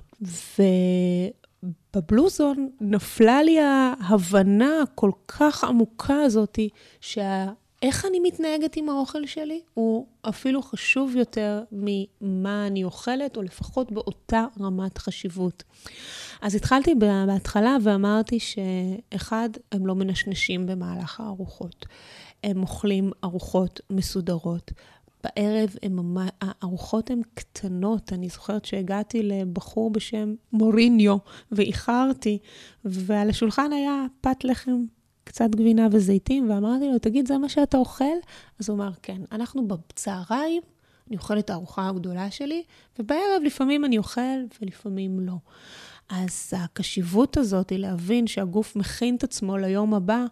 [1.62, 6.68] ובבלוזון נפלה לי ההבנה הכל כך עמוקה הזאתי,
[7.00, 7.52] שה...
[7.82, 13.92] איך אני מתנהגת עם האוכל שלי הוא אפילו חשוב יותר ממה אני אוכלת, או לפחות
[13.92, 15.62] באותה רמת חשיבות.
[16.42, 21.86] אז התחלתי בהתחלה ואמרתי שאחד, הם לא מנשנשים במהלך הארוחות.
[22.44, 24.72] הם אוכלים ארוחות מסודרות.
[25.24, 28.12] בערב הם, הארוחות הן קטנות.
[28.12, 31.16] אני זוכרת שהגעתי לבחור בשם מוריניו
[31.52, 32.38] ואיחרתי,
[32.84, 34.84] ועל השולחן היה פת לחם
[35.24, 38.04] קצת גבינה וזיתים, ואמרתי לו, תגיד, זה מה שאתה אוכל?
[38.58, 39.22] אז הוא אמר, כן.
[39.32, 40.62] אנחנו בצהריים,
[41.08, 42.62] אני אוכלת את הארוחה הגדולה שלי,
[42.98, 44.20] ובערב לפעמים אני אוכל
[44.60, 45.34] ולפעמים לא.
[46.14, 50.24] אז הקשיבות הזאת היא להבין שהגוף מכין את עצמו ליום הבא,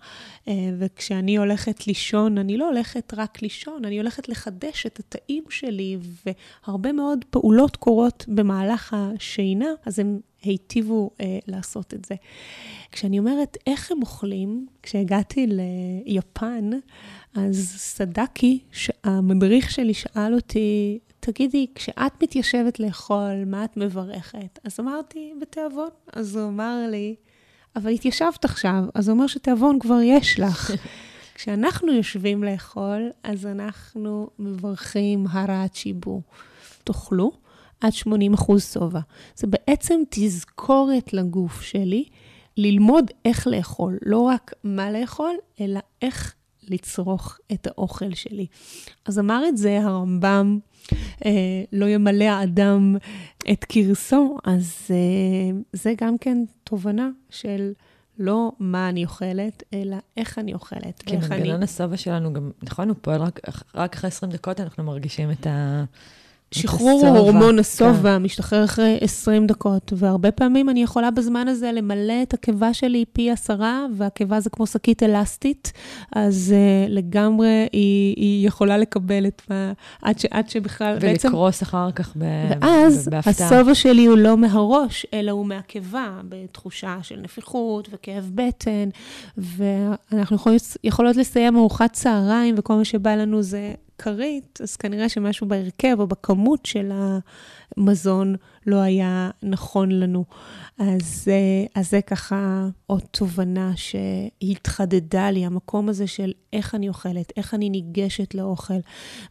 [0.49, 5.99] אה, וכשאני הולכת לישון, אני לא הולכת רק לישון, אני הולכת לחדש את התאים שלי,
[6.67, 12.15] והרבה מאוד פעולות קורות במהלך השינה, אז הם היטיבו אה, לעשות את זה.
[12.93, 15.47] כשאני אומרת איך הם אוכלים, כשהגעתי
[16.07, 16.71] ליפן,
[17.35, 18.59] אז סדקי,
[19.05, 24.59] המדריך שלי, שאל אותי, תגידי, כשאת מתיישבת לאכול, מה את מברכת?
[24.65, 25.89] אז אמרתי, בתיאבון.
[26.13, 27.15] אז הוא אמר לי,
[27.77, 30.71] אבל התיישבת עכשיו, אז הוא אומר שתיאבון כבר יש לך.
[31.35, 36.23] כשאנחנו יושבים לאכול, אז אנחנו מברכים הרעת שיבו.
[36.85, 37.33] תאכלו
[37.81, 39.01] עד 80 אחוז שובע.
[39.37, 42.05] זה בעצם תזכורת לגוף שלי
[42.57, 48.47] ללמוד איך לאכול, לא רק מה לאכול, אלא איך לצרוך את האוכל שלי.
[49.05, 50.59] אז אמר את זה הרמב"ם,
[51.73, 52.97] לא ימלא האדם
[53.53, 57.73] את כרסו, אז אה, זה גם כן תובנה של
[58.19, 61.03] לא מה אני אוכלת, אלא איך אני אוכלת.
[61.07, 61.65] כי מנגנון אני...
[61.65, 63.41] השובע שלנו גם, נכון, הוא פועל רק,
[63.75, 65.85] רק אחרי 20 דקות אנחנו מרגישים את ה...
[66.55, 68.23] שחרור הורמון השובע כן.
[68.23, 73.31] משתחרר אחרי 20 דקות, והרבה פעמים אני יכולה בזמן הזה למלא את הקיבה שלי פי
[73.31, 75.73] עשרה, והקיבה זה כמו שקית אלסטית,
[76.13, 79.73] אז uh, לגמרי היא, היא יכולה לקבל את מה...
[80.03, 81.29] עד, ש, עד שבכלל ולקרוס בעצם...
[81.29, 83.47] ולקרוס אחר כך ב, ואז בהפתעה.
[83.47, 88.89] השובע שלי הוא לא מהראש, אלא הוא מהקיבה, בתחושה של נפיחות וכאב בטן,
[89.39, 95.49] ואנחנו יכולות, יכולות לסיים ארוחת צהריים, וכל מה שבא לנו זה כרית, אז כנראה שמשהו
[95.49, 96.93] בהרכב או בכמות של
[97.77, 98.35] המזון
[98.67, 100.25] לא היה נכון לנו.
[100.79, 107.33] אז, אה, אז זה ככה עוד תובנה שהתחדדה לי, המקום הזה של איך אני אוכלת,
[107.37, 108.81] איך אני ניגשת לאוכל.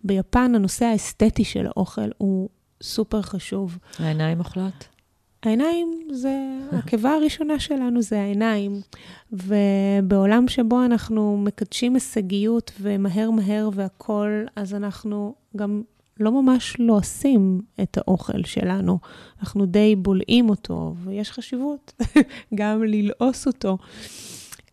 [0.03, 2.49] ביפן הנושא האסתטי של האוכל הוא
[2.84, 3.77] סופר חשוב.
[3.99, 4.98] העיניים אוכלות?
[5.43, 6.34] העיניים זה,
[6.71, 8.82] הקיבה הראשונה שלנו זה העיניים.
[9.32, 15.82] ובעולם שבו אנחנו מקדשים הישגיות ומהר מהר והכול, אז אנחנו גם
[16.19, 18.99] לא ממש לועסים את האוכל שלנו.
[19.39, 21.93] אנחנו די בולעים אותו, ויש חשיבות
[22.56, 23.78] גם ללעוס אותו.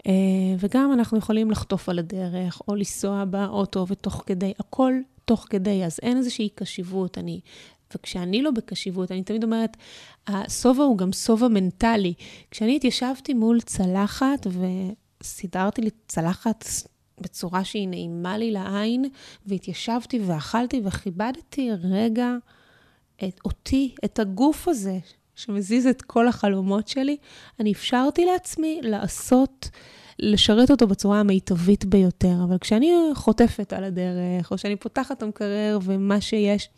[0.07, 0.13] אה,
[0.59, 4.93] וגם אנחנו יכולים לחטוף על הדרך, או לנסוע באוטו, ותוך כדי, הכל
[5.25, 7.19] תוך כדי, אז אין איזושהי קשיבות.
[7.19, 7.41] אני
[7.95, 9.77] וכשאני לא בקשיבות, אני תמיד אומרת,
[10.27, 12.15] השובע הוא גם שובע מנטלי.
[12.51, 14.47] כשאני התיישבתי מול צלחת
[15.23, 16.65] וסידרתי לי צלחת
[17.21, 19.05] בצורה שהיא נעימה לי לעין,
[19.47, 22.37] והתיישבתי ואכלתי וכיבדתי רגע
[23.25, 24.99] את אותי, את הגוף הזה,
[25.35, 27.17] שמזיז את כל החלומות שלי,
[27.61, 29.69] אני אפשרתי לעצמי לעשות...
[30.19, 32.35] לשרת אותו בצורה המיטבית ביותר.
[32.45, 36.69] אבל כשאני חוטפת על הדרך, או שאני פותחת את המקרר ומה שיש,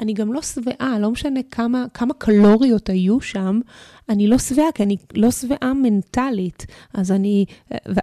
[0.00, 3.60] אני גם לא שבעה, לא משנה כמה, כמה קלוריות היו שם,
[4.08, 6.66] אני לא שבעה, כי אני לא שבעה מנטלית.
[6.94, 7.44] אז אני,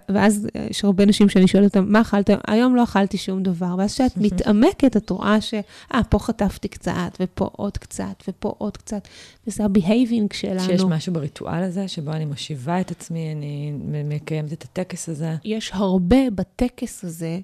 [0.10, 2.30] ואז יש הרבה נשים שאני שואלת אותם, מה אכלת?
[2.48, 3.76] היום לא אכלתי שום דבר.
[3.78, 5.54] ואז כשאת מתעמקת, את רואה ש...
[5.94, 9.08] אה, פה חטפתי קצת, ופה עוד קצת, ופה עוד קצת,
[9.48, 10.60] וזה ה-behaving שלנו.
[10.60, 13.74] שיש משהו בריטואל הזה, שבו אני מושיבה את עצמי, אני
[14.06, 15.36] מקיימת את הטקס הזה.
[15.44, 17.40] יש הרבה בטקס הזה.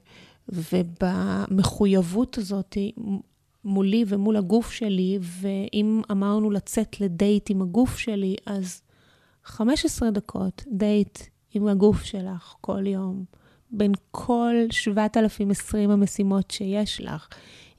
[0.50, 2.78] ובמחויבות הזאת
[3.66, 8.82] מולי ומול הגוף שלי, ואם אמרנו לצאת לדייט עם הגוף שלי, אז
[9.44, 11.20] 15 דקות דייט
[11.54, 13.26] עם הגוף שלך כל יום,
[13.72, 17.28] בין כל 7,020 המשימות שיש לך.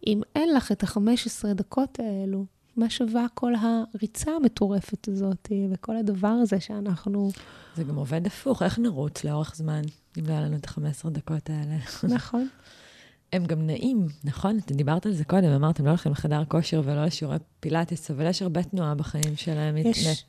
[0.06, 2.44] אם אין לך את ה-15 דקות האלו,
[2.76, 7.30] מה שווה כל הריצה המטורפת הזאת וכל הדבר הזה שאנחנו...
[7.76, 9.82] זה גם עובד הפוך, איך נרוץ לאורך זמן,
[10.18, 11.76] אם לא היה לנו את ה-15 דקות האלה?
[12.14, 12.48] נכון.
[13.32, 14.58] הם גם נעים, נכון?
[14.58, 18.42] אתם דיברת על זה קודם, אמרתם, לא הולכים לחדר כושר ולא לשיעורי פילאטיס, אבל יש
[18.42, 19.76] הרבה תנועה בחיים שלהם.
[19.76, 20.24] יש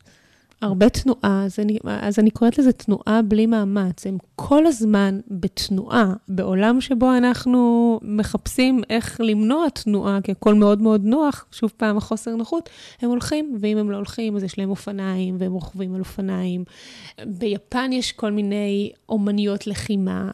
[0.63, 4.07] הרבה תנועה, אז אני, אז אני קוראת לזה תנועה בלי מאמץ.
[4.07, 11.05] הם כל הזמן בתנועה, בעולם שבו אנחנו מחפשים איך למנוע תנועה, כי הכל מאוד מאוד
[11.05, 12.69] נוח, שוב פעם, החוסר נוחות,
[13.01, 16.63] הם הולכים, ואם הם לא הולכים, אז יש להם אופניים, והם רוכבים על אופניים.
[17.25, 20.31] ביפן יש כל מיני אומניות לחימה,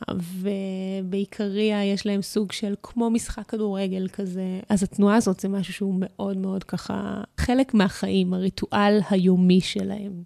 [1.01, 4.59] ובעיקריה יש להם סוג של כמו משחק כדורגל כזה.
[4.69, 10.18] אז התנועה הזאת זה משהו שהוא מאוד מאוד ככה, חלק מהחיים, הריטואל היומי שלהם.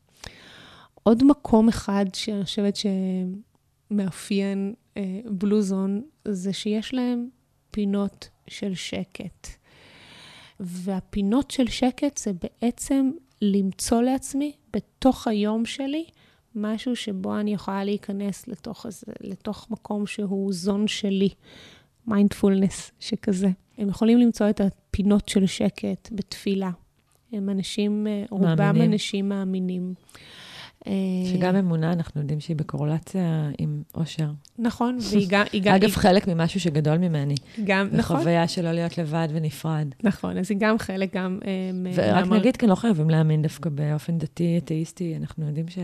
[1.04, 2.78] עוד מקום אחד שאני חושבת
[3.92, 7.30] שמאפיין אה, בלוזון, זה שיש להם
[7.72, 9.48] פינות של שקט.
[10.60, 13.12] והפינות של שקט זה בעצם
[13.42, 16.06] למצוא לעצמי בתוך היום שלי
[16.56, 21.30] משהו שבו אני יכולה להיכנס לתוך, איזה, לתוך מקום שהוא זון שלי,
[22.08, 23.50] מיינדפולנס שכזה.
[23.78, 26.72] הם יכולים למצוא את הפינות של שקט בתפילה.
[27.32, 28.92] הם אנשים, אה, רובם מאמינים.
[28.92, 29.94] אנשים מאמינים.
[31.26, 34.30] שגם אמונה, אנחנו יודעים שהיא בקורולציה עם אושר.
[34.60, 35.46] נכון, והיא גם...
[35.56, 35.94] אגב, היא...
[35.94, 37.36] חלק ממשהו שגדול ממני.
[37.64, 38.16] גם, נכון.
[38.16, 39.88] וחוויה שלא להיות לבד ונפרד.
[40.04, 41.40] נכון, אז היא גם חלק גם...
[41.46, 45.78] אה, ורק נגיד, כי לא חייבים להאמין דווקא באופן דתי, אתאיסטי, אנחנו יודעים ש...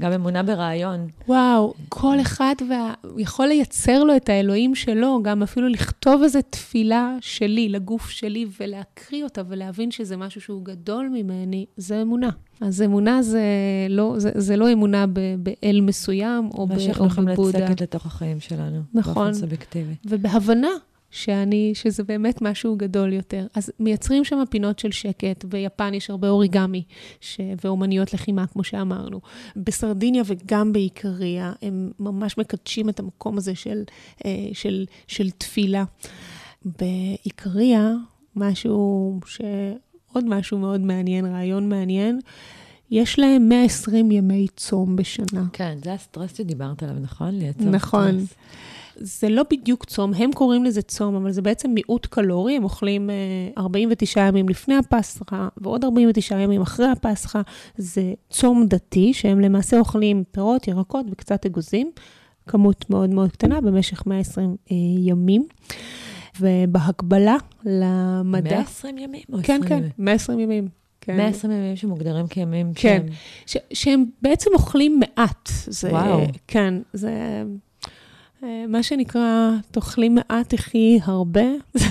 [0.00, 1.06] גם אמונה ברעיון.
[1.28, 2.94] וואו, כל אחד וה...
[3.18, 9.24] יכול לייצר לו את האלוהים שלו, גם אפילו לכתוב איזו תפילה שלי, לגוף שלי, ולהקריא
[9.24, 12.30] אותה ולהבין שזה משהו שהוא גדול ממני, זה אמונה.
[12.60, 13.42] אז אמונה זה
[13.88, 16.74] לא, זה, זה לא אמונה ב, באל מסוים או בבודה.
[16.74, 18.80] מה שאנחנו יכולים לצקת לתוך החיים שלנו.
[18.94, 19.14] נכון.
[19.14, 19.94] באופן סובייקטיבי.
[20.04, 20.68] ובהבנה
[21.14, 23.46] שאני, שזה באמת משהו גדול יותר.
[23.54, 26.82] אז מייצרים שם פינות של שקט, ביפן יש הרבה אוריגמי
[27.20, 27.40] ש...
[27.64, 29.20] ואומניות לחימה, כמו שאמרנו.
[29.56, 33.82] בסרדיניה וגם באיקריה, הם ממש מקדשים את המקום הזה של,
[34.24, 35.84] אה, של, של תפילה.
[36.64, 37.92] באיקריה,
[38.36, 39.40] משהו ש...
[40.12, 42.20] עוד משהו מאוד מעניין, רעיון מעניין.
[42.90, 45.44] יש להם 120 ימי צום בשנה.
[45.52, 47.34] כן, זה הסטרס שדיברת עליו, נכון?
[47.34, 48.26] לייצר נכון.
[48.26, 48.34] סטרס.
[48.96, 53.10] זה לא בדיוק צום, הם קוראים לזה צום, אבל זה בעצם מיעוט קלורי, הם אוכלים
[53.58, 57.42] 49 אה, ימים לפני הפסחה ועוד 49 ימים אחרי הפסחה.
[57.76, 61.90] זה צום דתי, שהם למעשה אוכלים פירות, ירקות וקצת אגוזים,
[62.46, 65.46] כמות מאוד מאוד קטנה במשך 120 אה, ימים.
[66.40, 68.50] ובהקבלה למדע...
[68.50, 70.68] 120 ימים או 20 כן, כן, 120 ימים.
[71.00, 71.16] כן.
[71.16, 73.06] 120 ימים שמוגדרים כימים כן.
[73.46, 73.62] שהם...
[73.72, 75.48] ש- שהם בעצם אוכלים מעט.
[75.66, 76.20] זה, וואו.
[76.46, 77.42] כן, זה
[78.68, 81.44] מה שנקרא, תאכלי מעט, תחי הרבה.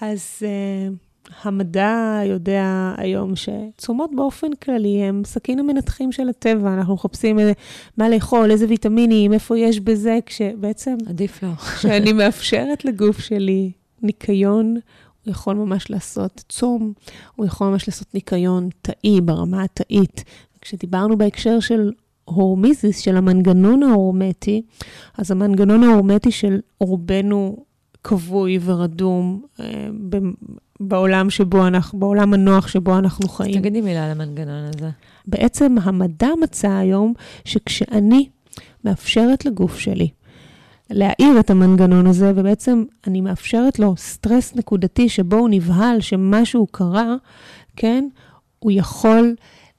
[0.00, 0.94] אז uh,
[1.42, 6.74] המדע יודע היום שצומות באופן כללי הם סכין המנתחים של הטבע.
[6.74, 7.52] אנחנו מחפשים איזה,
[7.96, 10.96] מה לאכול, איזה ויטמינים, איפה יש בזה, כשבעצם...
[11.08, 11.54] עדיף לא.
[11.78, 14.74] כשאני מאפשרת לגוף שלי ניקיון,
[15.24, 16.92] הוא יכול ממש לעשות צום,
[17.36, 20.24] הוא יכול ממש לעשות ניקיון תאי ברמה התאית.
[20.60, 21.92] כשדיברנו בהקשר של
[22.28, 24.62] ההורמיזיס, של המנגנון ההורמטי,
[25.18, 27.56] אז המנגנון ההורמטי של רובנו
[28.04, 29.88] כבוי ורדום אה,
[30.80, 33.58] בעולם שבו אנחנו, בעולם הנוח שבו אנחנו חיים.
[33.58, 34.90] תגידי מילה על המנגנון הזה.
[35.26, 37.12] בעצם המדע מצא היום
[37.44, 38.28] שכשאני
[38.84, 40.08] מאפשרת לגוף שלי
[40.90, 47.14] להעיר את המנגנון הזה, ובעצם אני מאפשרת לו סטרס נקודתי שבו הוא נבהל שמשהו קרה,
[47.76, 48.08] כן?
[48.58, 49.34] הוא יכול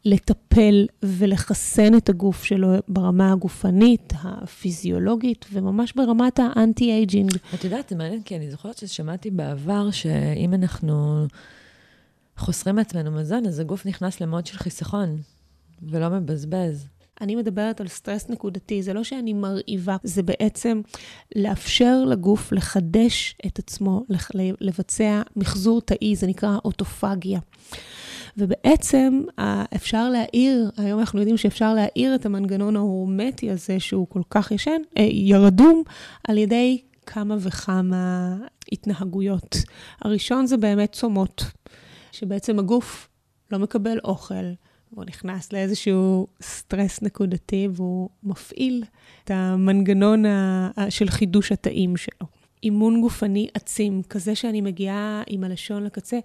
[0.06, 7.32] לטפל ולחסן את הגוף שלו ברמה הגופנית, הפיזיולוגית, וממש ברמת ה anti-aging.
[7.54, 11.26] את יודעת, זה מעניין, כי אני זוכרת ששמעתי בעבר שאם אנחנו
[12.38, 15.18] חוסרים מעצמנו מזון, אז הגוף נכנס למוד של חיסכון,
[15.84, 16.88] ולא מבזבז.
[17.22, 20.82] אני מדברת על סטרס נקודתי, זה לא שאני מרעיבה, זה בעצם
[21.36, 24.06] לאפשר לגוף לחדש את עצמו,
[24.62, 27.40] לבצע מחזור תאי, זה נקרא אוטופגיה.
[28.38, 29.22] ובעצם
[29.76, 34.82] אפשר להעיר, היום אנחנו יודעים שאפשר להעיר את המנגנון ההורמטי הזה, שהוא כל כך ישן,
[34.98, 35.84] אה, ירדום,
[36.28, 38.36] על ידי כמה וכמה
[38.72, 39.56] התנהגויות.
[40.02, 41.44] הראשון זה באמת צומות,
[42.12, 43.10] שבעצם הגוף
[43.52, 44.54] לא מקבל אוכל,
[44.94, 48.84] והוא נכנס לאיזשהו סטרס נקודתי, והוא מפעיל
[49.24, 50.24] את המנגנון
[50.90, 52.35] של חידוש התאים שלו.
[52.66, 56.20] אימון גופני עצים, כזה שאני מגיעה עם הלשון לקצה,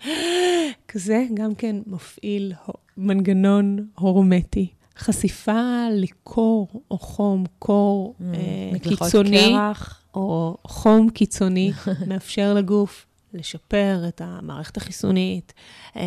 [0.88, 2.52] כזה גם כן מפעיל
[2.96, 4.68] מנגנון הורמטי.
[4.98, 10.04] חשיפה לקור או חום, קור mm, אה, קיצוני, קרח.
[10.14, 11.72] או חום קיצוני,
[12.08, 15.52] מאפשר לגוף לשפר את המערכת החיסונית
[15.96, 16.02] אה,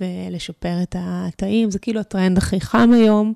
[0.00, 1.70] ולשפר את התאים.
[1.70, 3.34] זה כאילו הטרנד הכי חם היום.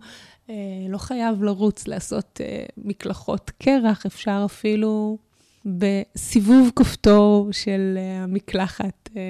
[0.50, 0.54] אה,
[0.88, 5.18] לא חייב לרוץ לעשות אה, מקלחות קרח, אפשר אפילו
[5.66, 9.22] בסיבוב כפתור של אה, המקלחת, אה,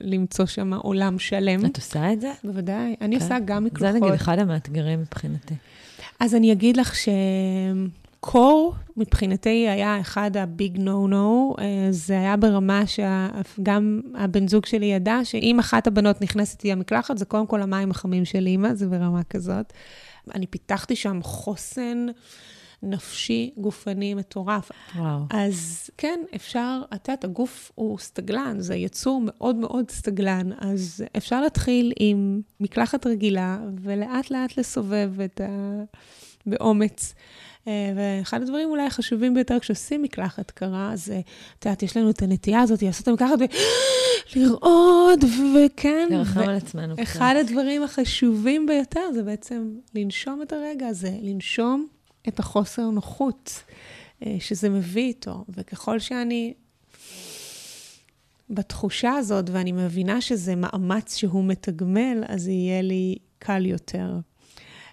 [0.00, 1.66] למצוא שם עולם שלם.
[1.66, 2.32] את עושה את זה?
[2.44, 2.96] בוודאי.
[3.00, 3.22] אני כן.
[3.22, 3.92] עושה גם מקלחות.
[3.92, 5.54] זה נגיד אחד המאתגרים מבחינתי.
[6.20, 11.54] אז אני אגיד לך שקור, מבחינתי היה אחד הביג נו נו,
[11.90, 17.24] זה היה ברמה שגם הבן זוג שלי ידע שאם אחת הבנות נכנסת איתי למקלחת, זה
[17.24, 19.72] קודם כל המים החמים של אימא, זה ברמה כזאת.
[20.34, 22.06] אני פיתחתי שם חוסן
[22.82, 24.70] נפשי, גופני מטורף.
[24.96, 25.20] וואו.
[25.30, 31.40] אז כן, אפשר, את יודעת, הגוף הוא סטגלן, זה יצור מאוד מאוד סטגלן, אז אפשר
[31.40, 35.82] להתחיל עם מקלחת רגילה, ולאט לאט לסובב את ה...
[36.46, 37.14] באומץ.
[37.68, 41.20] אה, ואחד הדברים אולי החשובים ביותר כשעושים מקלחת קרה, זה,
[41.58, 43.38] את יודעת, יש לנו את הנטייה הזאת לעשות את המקלחת
[44.36, 46.08] ולרעוד, וכן.
[46.10, 46.94] לרחם על עצמנו.
[47.02, 51.86] אחד הדברים החשובים ביותר זה בעצם לנשום את הרגע הזה, לנשום
[52.28, 53.62] את החוסר נוחות
[54.26, 55.44] אה, שזה מביא איתו.
[55.48, 56.54] וככל שאני
[58.50, 64.18] בתחושה הזאת, ואני מבינה שזה מאמץ שהוא מתגמל, אז יהיה לי קל יותר.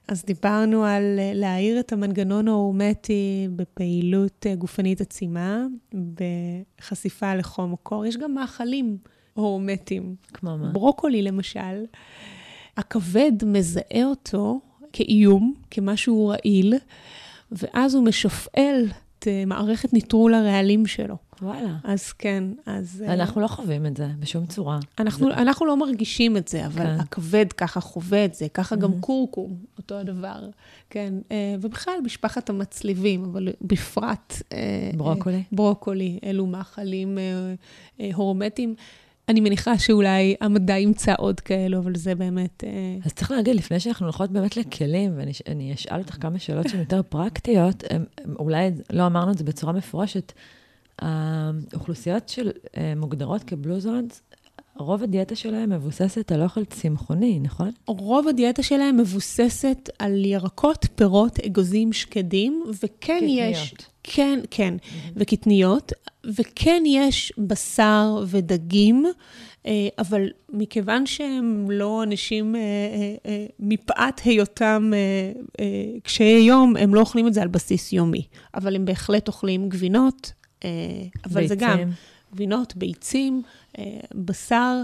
[0.07, 7.77] אז דיברנו על אה, להעיר את המנגנון ההורמטי בפעילות אה, גופנית עצימה, בחשיפה לחום או
[7.77, 8.05] קור.
[8.05, 8.97] יש גם מאכלים
[9.34, 10.15] הורמטיים.
[10.34, 10.71] כמו מה?
[10.71, 11.86] ברוקולי, למשל.
[12.77, 14.59] הכבד מזהה אותו
[14.93, 16.73] כאיום, כמשהו רעיל,
[17.51, 18.85] ואז הוא משפעל
[19.19, 21.15] את אה, מערכת ניטרול הרעלים שלו.
[21.41, 21.75] וואלה.
[21.83, 23.03] אז כן, אז...
[23.07, 24.79] אנחנו לא חווים את זה בשום צורה.
[24.99, 25.33] אנחנו, זה...
[25.33, 26.99] אנחנו לא מרגישים את זה, אבל כן.
[26.99, 28.99] הכבד ככה חווה את זה, ככה גם Mhm.
[28.99, 30.49] קורקום, אותו הדבר.
[30.89, 34.41] כן, אה, ובכלל, משפחת המצליבים, אבל בפרט...
[34.53, 34.57] אה,
[34.97, 35.35] ברוקולי?
[35.35, 37.23] אה, ברוקולי, אלו מאכלים אה,
[37.99, 38.75] אה, הורמטיים.
[39.32, 42.63] אני מניחה שאולי המדע ימצא עוד כאלו, אבל זה באמת...
[42.63, 42.69] אה,
[43.05, 46.79] אז צריך להגיד, לפני שאנחנו הולכות באמת לכלים, ואני אני אשאל אותך כמה שאלות שהן
[46.79, 50.32] יותר פרקטיות, הם, הם, אולי לא אמרנו את זה בצורה מפורשת,
[50.99, 54.21] האוכלוסיות של אה, מוגדרות כבלוזונס,
[54.77, 57.71] רוב הדיאטה שלהם מבוססת על אוכל צמחוני, נכון?
[57.88, 63.57] רוב הדיאטה שלהם מבוססת על ירקות, פירות, אגוזים, שקדים, וכן יש...
[63.57, 63.86] קטניות.
[64.03, 64.73] כן, כן,
[65.15, 65.91] וקטניות,
[66.26, 69.05] וכן יש בשר ודגים,
[69.65, 72.61] אה, אבל מכיוון שהם לא אנשים, אה,
[73.26, 74.99] אה, מפאת היותם אה,
[75.59, 79.69] אה, קשי יום, הם לא אוכלים את זה על בסיס יומי, אבל הם בהחלט אוכלים
[79.69, 80.34] גבינות,
[81.26, 81.91] אבל זה גם ביצים.
[82.34, 83.41] גבינות, ביצים,
[84.15, 84.82] בשר,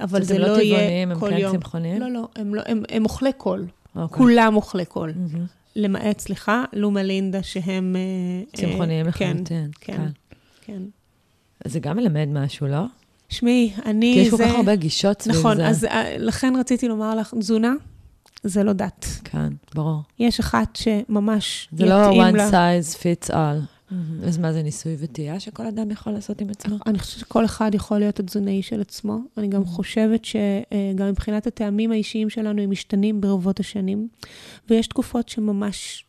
[0.00, 1.52] אבל זה הם לא לא יהיה הם כל כן יום.
[1.52, 2.00] צמחוניים?
[2.00, 3.66] לא, לא, הם, לא, הם, הם אוכלי קול.
[3.96, 4.18] אוקיי.
[4.18, 5.12] כולם אוכלי קול.
[5.16, 5.46] מהמם.
[5.76, 7.96] למעט, סליחה, לומה לינדה, שהם...
[7.96, 9.70] אה, צמחוניים אה, כן, לחלוטין.
[9.80, 10.06] כן,
[10.68, 10.82] כן.
[11.64, 12.84] זה גם מלמד משהו, לא?
[13.28, 14.12] שמעי, אני...
[14.14, 14.44] כי יש כל זה...
[14.44, 15.68] כך הרבה גישות סביב נכון, זה.
[15.68, 17.74] אז אה, לכן רציתי לומר לך, תזונה
[18.44, 19.06] זה לא דת.
[19.24, 20.02] כן, ברור.
[20.18, 22.50] יש אחת שממש זה לא יתאים one לה.
[22.80, 23.94] size fits all.
[24.26, 26.76] אז מה זה ניסוי וטעייה שכל אדם יכול לעשות עם עצמו?
[26.86, 29.18] אני חושבת שכל אחד יכול להיות התזונאי של עצמו.
[29.36, 29.66] אני גם Mhm.
[29.66, 34.08] חושבת שגם מבחינת הטעמים האישיים שלנו, הם משתנים ברבות השנים.
[34.70, 36.07] ויש תקופות שממש, אה,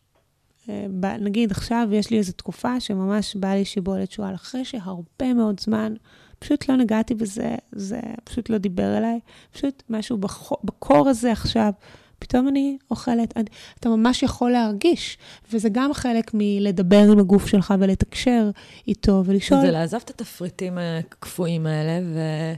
[1.19, 5.93] נגיד עכשיו יש לי איזו תקופה שממש בא לי שיבולת שועל, אחרי שהרבה מאוד זמן
[6.39, 9.19] פשוט לא נגעתי בזה, זה פשוט לא דיבר אליי.
[9.53, 11.71] פשוט משהו בח- בקור הזה עכשיו.
[12.19, 13.49] פתאום אני אוכלת, את-
[13.79, 15.17] אתה ממש יכול להרגיש,
[15.53, 18.49] וזה גם חלק מלדבר עם הגוף שלך ולתקשר
[18.87, 19.61] איתו ולשאול.
[19.61, 22.05] זה לעזוב את התפריטים הקפואים האלה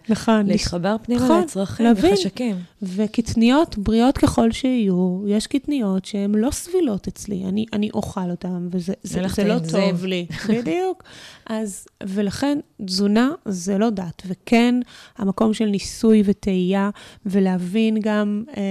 [0.09, 2.13] נכון, ולהתחבר פנימה נכון, לצרכים להבין.
[2.13, 2.55] וחשקים.
[2.81, 8.93] וקטניות, בריאות ככל שיהיו, יש קטניות שהן לא סבילות אצלי, אני, אני אוכל אותן, וזה
[9.03, 9.59] זה, זה לא.
[9.71, 10.25] טוב לי.
[10.49, 11.03] בדיוק.
[11.53, 14.75] אז, ולכן, תזונה זה לא דת, וכן,
[15.17, 16.89] המקום של ניסוי וטעייה,
[17.25, 18.61] ולהבין גם אה,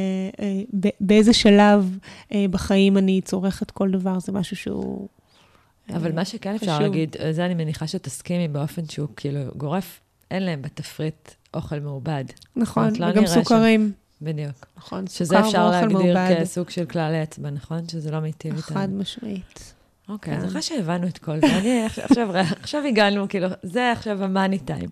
[0.41, 1.99] אה, ב- באיזה שלב
[2.33, 5.09] אה, בחיים אני צורכת כל דבר, זה משהו שהוא...
[5.91, 6.83] אה, אבל מה שכן אפשר חשוב.
[6.83, 10.01] להגיד, זה אני מניחה שתסכימי באופן שהוא כאילו גורף,
[10.31, 12.25] אין להם בתפריט אוכל מעובד.
[12.57, 13.35] נכון, לא וגם שם.
[13.35, 13.93] סוכרים.
[14.23, 14.67] בדיוק.
[14.77, 16.37] נכון, שזה סוכר אפשר ואוכל להגדיר מעובד.
[16.41, 17.89] כסוג של כלל אצבע, נכון?
[17.89, 18.77] שזה לא מיטיב איתנו.
[18.77, 19.75] חד משמעית.
[20.11, 20.45] אוקיי, אז.
[20.45, 22.31] אחרי שהבנו את כל זה, אני עכשיו,
[22.63, 24.91] עכשיו הגענו, כאילו, זה עכשיו המאני טיים.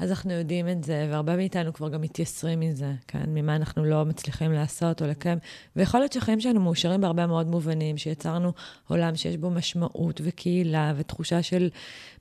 [0.00, 3.24] אז אנחנו יודעים את זה, והרבה מאיתנו כבר גם מתייסרים מזה, כן?
[3.28, 5.38] ממה אנחנו לא מצליחים לעשות או לקיים.
[5.76, 8.52] ויכול להיות שהחיים שלנו מאושרים בהרבה מאוד מובנים, שיצרנו
[8.88, 11.68] עולם שיש בו משמעות וקהילה ותחושה של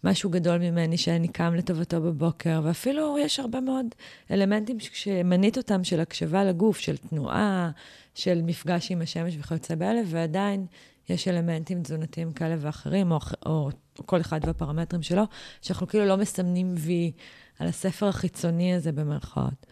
[0.03, 3.86] משהו גדול ממני שאני קם לטובתו בבוקר, ואפילו יש הרבה מאוד
[4.32, 7.72] אלמנטים שמנית אותם של הקשבה לגוף, של תנועה,
[8.15, 10.65] של מפגש עם השמש וכיוצא באלה, ועדיין
[11.10, 13.70] יש אלמנטים תזונתיים כאלה ואחרים, או, אח- או
[14.05, 15.24] כל אחד והפרמטרים שלו,
[15.62, 17.12] שאנחנו כאילו לא מסמנים וי
[17.60, 19.66] על הספר החיצוני הזה במרכאות.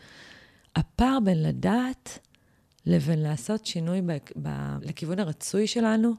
[0.76, 2.20] הפער בין לדעת
[2.86, 4.50] לבין לעשות שינוי ב, ב,
[4.82, 6.14] לכיוון הרצוי שלנו,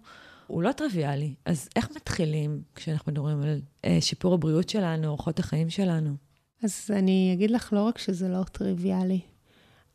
[0.46, 1.34] הוא לא טריוויאלי.
[1.44, 6.14] אז איך מתחילים כשאנחנו מדברים על אה, שיפור הבריאות שלנו, אורחות החיים שלנו?
[6.62, 9.20] אז אני אגיד לך לא רק שזה לא טריוויאלי,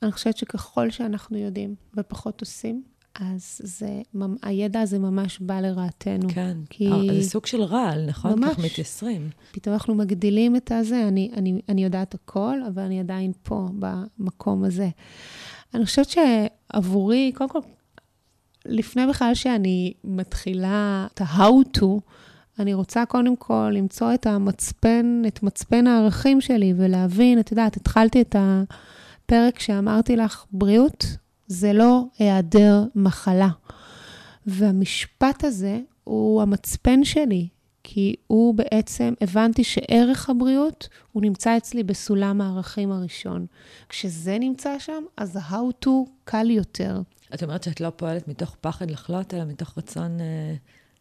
[0.02, 2.84] אני חושבת שככל שאנחנו יודעים ופחות עושים,
[3.20, 4.02] אז זה,
[4.42, 6.30] הידע הזה ממש בא לרעתנו.
[6.30, 6.92] כן, כי...
[6.92, 8.40] אה, זה סוג של רעל, נכון?
[8.40, 8.54] ממש.
[8.54, 9.30] כך מתייסרים.
[9.52, 14.64] פתאום אנחנו מגדילים את הזה, אני, אני, אני יודעת הכל, אבל אני עדיין פה, במקום
[14.64, 14.90] הזה.
[15.74, 17.60] אני חושבת שעבורי, קודם כל,
[18.66, 21.86] לפני בכלל שאני מתחילה את ה-how to,
[22.60, 28.22] אני רוצה קודם כל למצוא את המצפן, את מצפן הערכים שלי ולהבין, את יודעת, התחלתי
[28.22, 31.06] את הפרק שאמרתי לך, בריאות
[31.48, 33.50] זה לא היעדר מחלה.
[34.46, 37.48] והמשפט הזה הוא המצפן שלי,
[37.84, 43.46] כי הוא בעצם, הבנתי שערך הבריאות, הוא נמצא אצלי בסולם הערכים הראשון.
[43.90, 45.90] כשזה נמצא שם, אז ה-how to
[46.24, 47.02] קל יותר.
[47.34, 50.56] את אומרת שאת לא פועלת מתוך פחד לחלות, אלא מתוך רצון אה,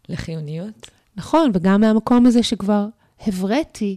[0.08, 0.90] לחיוניות?
[1.16, 2.86] נכון, וגם מהמקום הזה שכבר
[3.26, 3.96] הבראתי,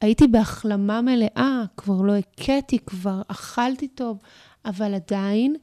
[0.00, 4.18] הייתי בהחלמה מלאה, כבר לא הכיתי, כבר אכלתי טוב,
[4.64, 5.56] אבל עדיין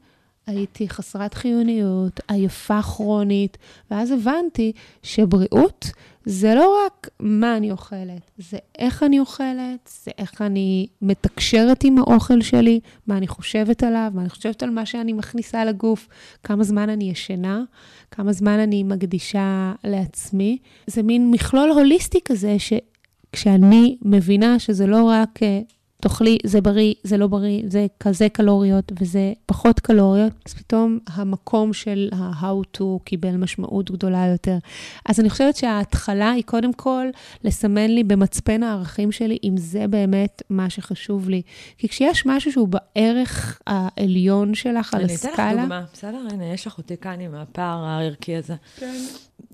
[0.50, 3.58] הייתי חסרת חיוניות, עייפה כרונית,
[3.90, 4.72] ואז הבנתי
[5.02, 5.90] שבריאות
[6.24, 11.98] זה לא רק מה אני אוכלת, זה איך אני אוכלת, זה איך אני מתקשרת עם
[11.98, 16.08] האוכל שלי, מה אני חושבת עליו, מה אני חושבת על מה שאני מכניסה לגוף,
[16.42, 17.62] כמה זמן אני ישנה,
[18.10, 20.58] כמה זמן אני מקדישה לעצמי.
[20.86, 25.60] זה מין מכלול הוליסטי כזה, שכשאני מבינה שזה לא רק אה,
[26.00, 31.72] תאכלי, זה בריא, זה לא בריא, זה כזה קלוריות וזה פחות קלוריות, אז פתאום המקום
[31.72, 34.58] של ה-how to קיבל משמעות גדולה יותר.
[35.06, 37.06] אז אני חושבת שההתחלה היא קודם כל
[37.44, 41.42] לסמן לי במצפן הערכים שלי, אם זה באמת מה שחשוב לי.
[41.78, 45.34] כי כשיש משהו שהוא בערך העליון שלך על הסקאלה...
[45.34, 46.26] אני אתן לך דוגמה, בסדר?
[46.32, 48.54] הנה, יש לך אותי כאן עם הפער הערכי הזה.
[48.76, 48.94] כן.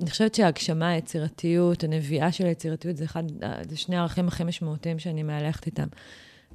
[0.00, 3.22] אני חושבת שההגשמה, היצירתיות, הנביאה של היצירתיות, זה אחד,
[3.68, 5.86] זה שני הערכים הכי משמעותיים שאני מהלכת איתם.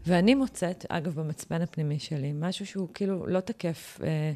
[0.08, 4.00] ואני מוצאת, אגב, במצפן הפנימי שלי, משהו שהוא כאילו לא תקף.
[4.04, 4.34] אה,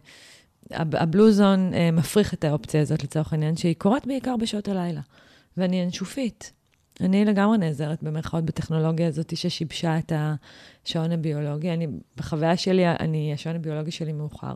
[0.72, 5.01] הבלוזון אה, מפריך את האופציה הזאת, לצורך העניין, שהיא קורית בעיקר בשעות הלילה.
[5.57, 6.51] ואני אנשופית.
[7.01, 11.74] אני לגמרי נעזרת במרכאות בטכנולוגיה הזאת ששיבשה את השעון הביולוגי.
[11.74, 11.88] אני,
[12.18, 14.55] בחוויה שלי, אני, השעון הביולוגי שלי מאוחר.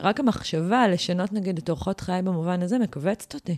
[0.00, 3.56] רק המחשבה לשנות, נגיד, את אורחות חיי במובן הזה, מכווצת אותי.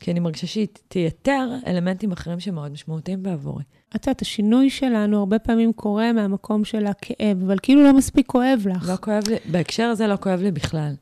[0.00, 3.64] כי אני מרגישה שהיא תייתר אלמנטים אחרים שמאוד משמעותיים בעבורי.
[3.96, 8.66] את יודעת, השינוי שלנו הרבה פעמים קורה מהמקום של הכאב, אבל כאילו לא מספיק כואב
[8.70, 8.88] לך.
[8.88, 10.92] לא כואב לי, בהקשר הזה לא כואב לי בכלל.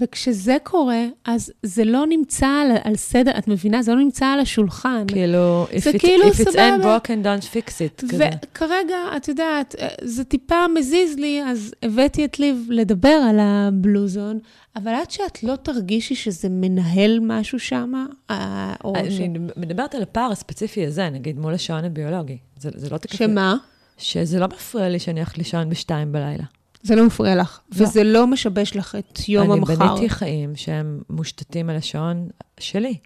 [0.00, 3.82] וכשזה קורה, אז זה לא נמצא על, על סדר, את מבינה?
[3.82, 5.04] זה לא נמצא על השולחן.
[5.08, 8.04] כאילו, if, it, כאילו if it's אין broken, don't fix it.
[8.04, 14.38] וכרגע, את יודעת, זה טיפה מזיז לי, אז הבאתי את ליב לדבר על הבלוזון,
[14.76, 17.92] אבל עד שאת לא תרגישי שזה מנהל משהו שם,
[18.30, 19.20] אה, או אני ש...
[19.56, 22.38] מדברת על הפער הספציפי הזה, נגיד, מול השעון הביולוגי.
[22.58, 23.16] זה, זה לא תקף...
[23.16, 23.56] שמה?
[23.98, 26.44] שזה לא מפריע לי שאני הולכת לישון בשתיים בלילה.
[26.82, 27.86] זה לא מפריע לך, לא.
[27.86, 29.72] וזה לא משבש לך את יום אני המחר.
[29.72, 32.28] אני בניתי חיים שהם מושתתים על השעון
[32.60, 32.98] שלי.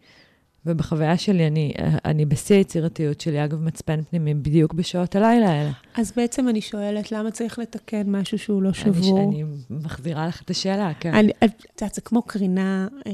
[0.67, 1.73] ובחוויה שלי, אני,
[2.05, 5.71] אני בשיא היצירתיות שלי, אגב, מצפן פנימי, בדיוק בשעות הלילה האלה.
[5.95, 9.19] אז בעצם אני שואלת, למה צריך לתקן משהו שהוא לא שבור?
[9.19, 11.15] אני, אני מחזירה לך את השאלה, כן.
[11.15, 13.13] אני, את יודעת, זה כמו קרינה אה,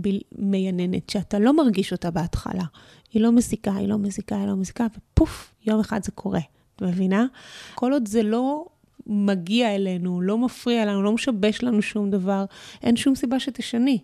[0.00, 2.64] ב, מייננת, שאתה לא מרגיש אותה בהתחלה.
[3.12, 6.40] היא לא מזיקה, היא לא מזיקה, היא לא מזיקה, ופוף, יום אחד זה קורה.
[6.76, 7.26] את מבינה?
[7.74, 8.66] כל עוד זה לא
[9.06, 12.44] מגיע אלינו, לא מפריע לנו, לא משבש לנו שום דבר,
[12.82, 13.98] אין שום סיבה שתשני.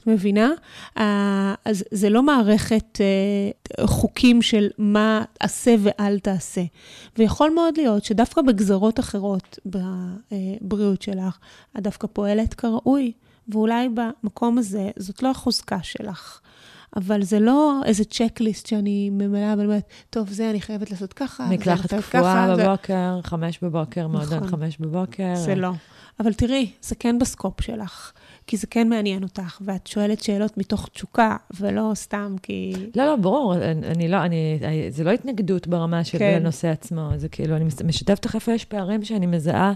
[0.00, 0.50] את מבינה?
[1.64, 6.62] אז זה לא מערכת אה, חוקים של מה עשה ואל תעשה.
[7.18, 11.38] ויכול מאוד להיות שדווקא בגזרות אחרות בבריאות שלך,
[11.78, 13.12] את דווקא פועלת כראוי,
[13.48, 16.40] ואולי במקום הזה זאת לא החוזקה שלך.
[16.96, 21.48] אבל זה לא איזה צ'קליסט שאני ממלאה, אבל אומרת, טוב, זה אני חייבת לעשות ככה,
[21.50, 23.28] מקלחת קפואה בבוקר, זה...
[23.28, 24.48] חמש בבוקר, מועדון נכון.
[24.48, 25.34] חמש בבוקר.
[25.34, 25.70] זה לא.
[26.20, 28.12] אבל תראי, זה כן בסקופ שלך.
[28.46, 32.72] כי זה כן מעניין אותך, ואת שואלת שאלות מתוך תשוקה, ולא סתם כי...
[32.94, 34.58] לא, לא, ברור, אני לא, אני,
[34.90, 36.36] זה לא התנגדות ברמה של כן.
[36.40, 39.72] הנושא עצמו, זה כאילו, אני משתפת לך איפה יש פערים שאני מזהה.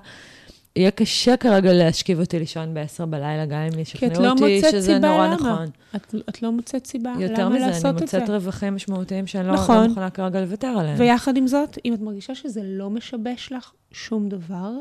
[0.76, 5.26] יהיה קשה כרגע להשכיב אותי לישון ב-10 בלילה, גם אם ישכנעו לא אותי שזה נורא
[5.26, 5.34] למה.
[5.34, 5.66] נכון.
[5.96, 7.42] את, את לא מוצאת סיבה למה לעשות את זה.
[7.42, 9.76] יותר מזה, אני מוצאת רווחים משמעותיים שאני לא- נכון.
[9.76, 10.96] לא מוכנה כרגע לוותר עליהם.
[10.98, 14.72] ויחד עם זאת, אם את מרגישה שזה לא משבש לך שום דבר,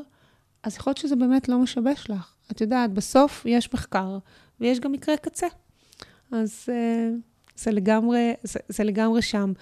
[0.63, 2.33] אז יכול להיות שזה באמת לא משבש לך.
[2.51, 4.17] את יודעת, בסוף יש מחקר,
[4.59, 5.47] ויש גם מקרה קצה.
[6.31, 6.71] אז uh,
[7.55, 9.53] זה לגמרי, זה, זה לגמרי שם.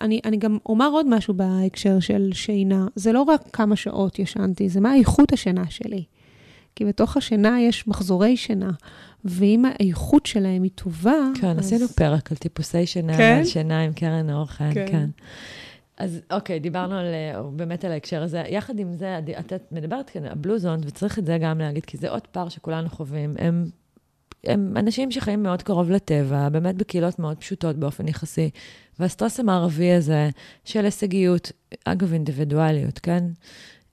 [0.00, 2.86] ואני גם אומר עוד משהו בהקשר של שינה.
[2.94, 6.04] זה לא רק כמה שעות ישנתי, זה מה איכות השינה שלי.
[6.76, 8.70] כי בתוך השינה יש מחזורי שינה,
[9.24, 11.30] ואם האיכות שלהם היא טובה...
[11.40, 11.58] כן, אז...
[11.58, 13.36] עשינו פרק על טיפוסי שינה, כן?
[13.38, 14.86] על שינה עם קרן אור חן, כן.
[14.90, 15.08] כן.
[15.98, 18.42] אז אוקיי, דיברנו על, אה, באמת על ההקשר הזה.
[18.48, 22.26] יחד עם זה, את מדברת כאן, הבלוזון, וצריך את זה גם להגיד, כי זה עוד
[22.26, 23.34] פער שכולנו חווים.
[23.38, 23.70] הם,
[24.44, 28.50] הם אנשים שחיים מאוד קרוב לטבע, באמת בקהילות מאוד פשוטות באופן יחסי.
[28.98, 30.30] והסטרס המערבי הזה
[30.64, 31.52] של הישגיות,
[31.84, 33.24] אגב, אינדיבידואליות, כן?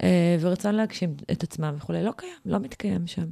[0.03, 3.25] אה, ורצון להגשים את עצמם וכולי, לא קיים, לא מתקיים שם.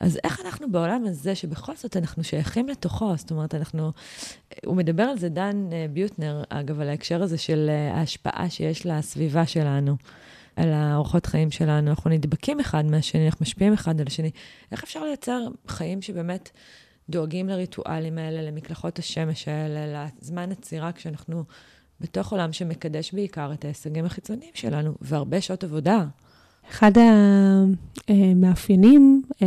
[0.00, 3.92] אז איך אנחנו בעולם הזה, שבכל זאת אנחנו שייכים לתוכו, זאת אומרת, אנחנו...
[4.64, 8.86] הוא מדבר על זה, דן אה, ביוטנר, אגב, על ההקשר הזה של אה, ההשפעה שיש
[8.86, 9.96] לסביבה שלנו,
[10.56, 11.90] על האורחות חיים שלנו.
[11.90, 14.30] אנחנו נדבקים אחד מהשני, אנחנו משפיעים אחד על השני.
[14.72, 16.50] איך אפשר לייצר חיים שבאמת
[17.10, 21.44] דואגים לריטואלים האלה, למקלחות השמש האלה, לזמן עצירה, כשאנחנו
[22.00, 26.04] בתוך עולם שמקדש בעיקר את ההישגים החיצוניים שלנו, והרבה שעות עבודה.
[26.70, 26.92] אחד
[28.08, 29.46] המאפיינים אה,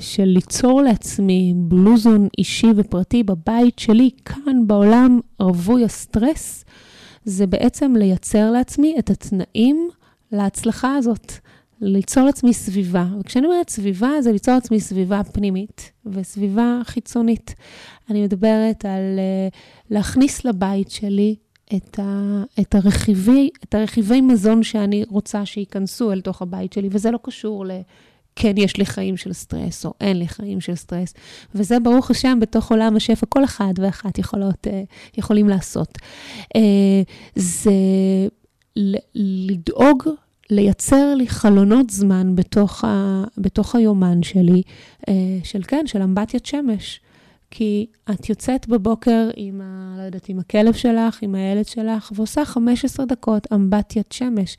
[0.00, 6.64] של ליצור לעצמי בלוזון אישי ופרטי בבית שלי, כאן בעולם רווי הסטרס,
[7.24, 9.88] זה בעצם לייצר לעצמי את התנאים
[10.32, 11.32] להצלחה הזאת.
[11.82, 13.06] ליצור לעצמי סביבה.
[13.20, 17.54] וכשאני אומרת סביבה, זה ליצור לעצמי סביבה פנימית וסביבה חיצונית.
[18.10, 19.18] אני מדברת על
[19.50, 19.54] uh,
[19.90, 21.34] להכניס לבית שלי
[21.76, 27.10] את, ה, את, הרכיבי, את הרכיבי מזון שאני רוצה שייכנסו אל תוך הבית שלי, וזה
[27.10, 27.70] לא קשור ל...
[28.36, 31.14] כן, יש לי חיים של סטרס, או אין לי חיים של סטרס.
[31.54, 34.82] וזה, ברוך השם, בתוך עולם השפע, כל אחד ואחת יכולות, אה,
[35.18, 35.98] יכולים לעשות.
[36.56, 37.02] אה,
[37.36, 37.70] זה
[39.14, 40.02] לדאוג
[40.50, 44.62] לייצר לי חלונות זמן בתוך, ה, בתוך היומן שלי,
[45.44, 47.00] של כן, של אמבטיית שמש.
[47.54, 52.44] כי את יוצאת בבוקר עם, ה, לא יודעת, עם הכלב שלך, עם הילד שלך, ועושה
[52.44, 54.56] 15 דקות אמבטיית שמש.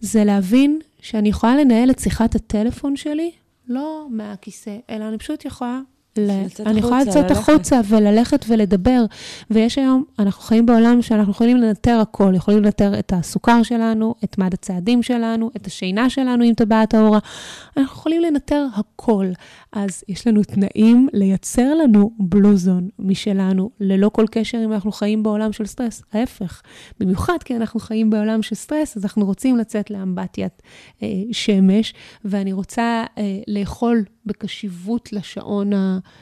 [0.00, 3.30] זה להבין שאני יכולה לנהל את שיחת הטלפון שלי,
[3.68, 5.80] לא מהכיסא, אלא אני פשוט יכולה
[6.18, 6.30] ל...
[6.66, 9.04] אני יכולה לצאת החוצה וללכת ולדבר.
[9.50, 14.38] ויש היום, אנחנו חיים בעולם שאנחנו יכולים לנטר הכל, יכולים לנטר את הסוכר שלנו, את
[14.38, 17.18] מד הצעדים שלנו, את השינה שלנו עם טבעת ה Oura.
[17.76, 19.26] אנחנו יכולים לנטר הכל.
[19.74, 25.22] אז יש לנו תנאים לייצר לנו blue zone משלנו, ללא כל קשר אם אנחנו חיים
[25.22, 26.02] בעולם של סטרס.
[26.12, 26.62] ההפך,
[27.00, 30.62] במיוחד כי אנחנו חיים בעולם של סטרס, אז אנחנו רוצים לצאת לאמבטיית
[31.02, 31.94] אה, שמש,
[32.24, 35.70] ואני רוצה אה, לאכול בקשיבות לשעון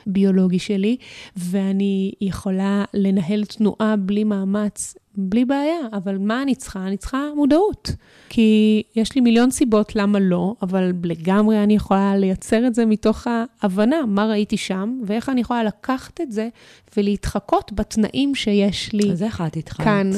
[0.07, 0.97] הביולוגי שלי,
[1.37, 5.79] ואני יכולה לנהל תנועה בלי מאמץ, בלי בעיה.
[5.93, 6.87] אבל מה אני צריכה?
[6.87, 7.91] אני צריכה מודעות.
[8.29, 13.27] כי יש לי מיליון סיבות למה לא, אבל לגמרי אני יכולה לייצר את זה מתוך
[13.63, 16.49] ההבנה מה ראיתי שם, ואיך אני יכולה לקחת את זה
[16.97, 19.85] ולהתחקות בתנאים שיש לי אז איך את התחלת?
[19.85, 20.11] כאן.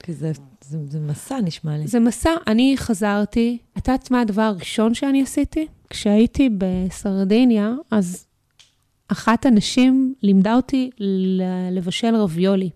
[0.00, 1.86] כי זה, זה, זה מסע, נשמע לי.
[1.86, 2.30] זה מסע.
[2.46, 5.66] אני חזרתי, את יודעת מה הדבר הראשון שאני עשיתי?
[5.90, 8.26] כשהייתי בסרדיניה, אז
[9.08, 10.90] אחת הנשים לימדה אותי
[11.70, 12.70] לבשל רביולי.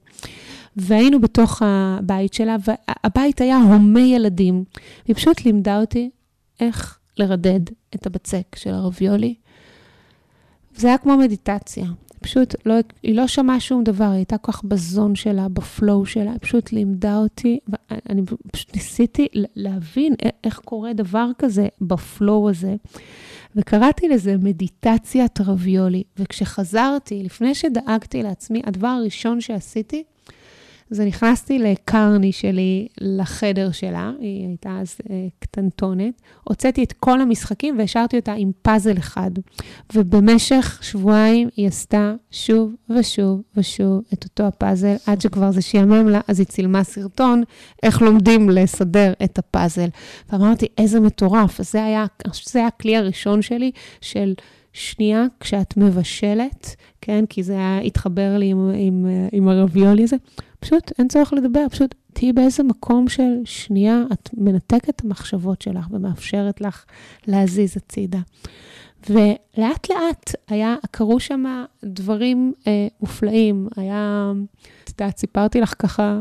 [0.81, 4.65] והיינו בתוך הבית שלה, והבית היה הומה ילדים.
[5.07, 6.11] היא פשוט לימדה אותי
[6.61, 7.61] איך לרדד
[7.95, 9.35] את הבצק של הרביולי.
[10.77, 11.87] זה היה כמו מדיטציה.
[12.21, 16.31] פשוט לא, היא לא שמעה שום דבר, היא הייתה כל כך בזון שלה, בפלואו שלה,
[16.31, 18.23] היא פשוט לימדה אותי, ואני
[18.53, 20.15] פשוט ניסיתי להבין
[20.45, 22.77] איך קורה דבר כזה בפלואו הזה.
[23.57, 26.03] וקראתי לזה מדיטציית רביולי.
[26.19, 30.03] וכשחזרתי, לפני שדאגתי לעצמי, הדבר הראשון שעשיתי,
[30.91, 37.79] אז נכנסתי לקרני שלי לחדר שלה, היא הייתה אז אה, קטנטונת, הוצאתי את כל המשחקים
[37.79, 39.31] והשארתי אותה עם פאזל אחד.
[39.95, 46.21] ובמשך שבועיים היא עשתה שוב ושוב ושוב את אותו הפאזל, עד שכבר זה שיאמם לה,
[46.29, 47.43] אז היא צילמה סרטון,
[47.83, 49.89] איך לומדים לסדר את הפאזל.
[50.33, 51.63] ואמרתי, איזה מטורף.
[51.63, 52.07] זה היה,
[52.45, 53.71] זה היה הכלי הראשון שלי
[54.01, 54.35] של...
[54.73, 60.17] שנייה, כשאת מבשלת, כן, כי זה היה, התחבר לי עם, עם, עם הרביולי הזה,
[60.61, 65.87] פשוט אין צורך לדבר, פשוט תהיי באיזה מקום של שנייה, את מנתקת את המחשבות שלך
[65.91, 66.85] ומאפשרת לך
[67.27, 68.21] להזיז הצידה.
[69.11, 73.69] ולאט לאט היה, קרו שם דברים אה, מופלאים.
[73.77, 74.33] היה,
[74.85, 76.21] את יודעת, סיפרתי לך ככה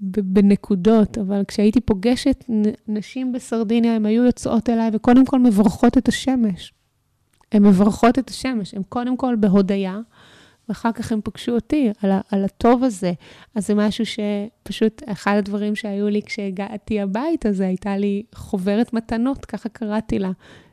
[0.00, 2.44] בנקודות, אבל כשהייתי פוגשת
[2.88, 6.72] נשים בסרדיניה, הן היו יוצאות אליי וקודם כל מברכות את השמש.
[7.52, 10.00] הן מברכות את השמש, הן קודם כל בהודיה,
[10.68, 13.12] ואחר כך הם פגשו אותי על, ה, על הטוב הזה.
[13.54, 19.44] אז זה משהו שפשוט, אחד הדברים שהיו לי כשהגעתי הביתה, זה הייתה לי חוברת מתנות,
[19.44, 20.30] ככה קראתי לה,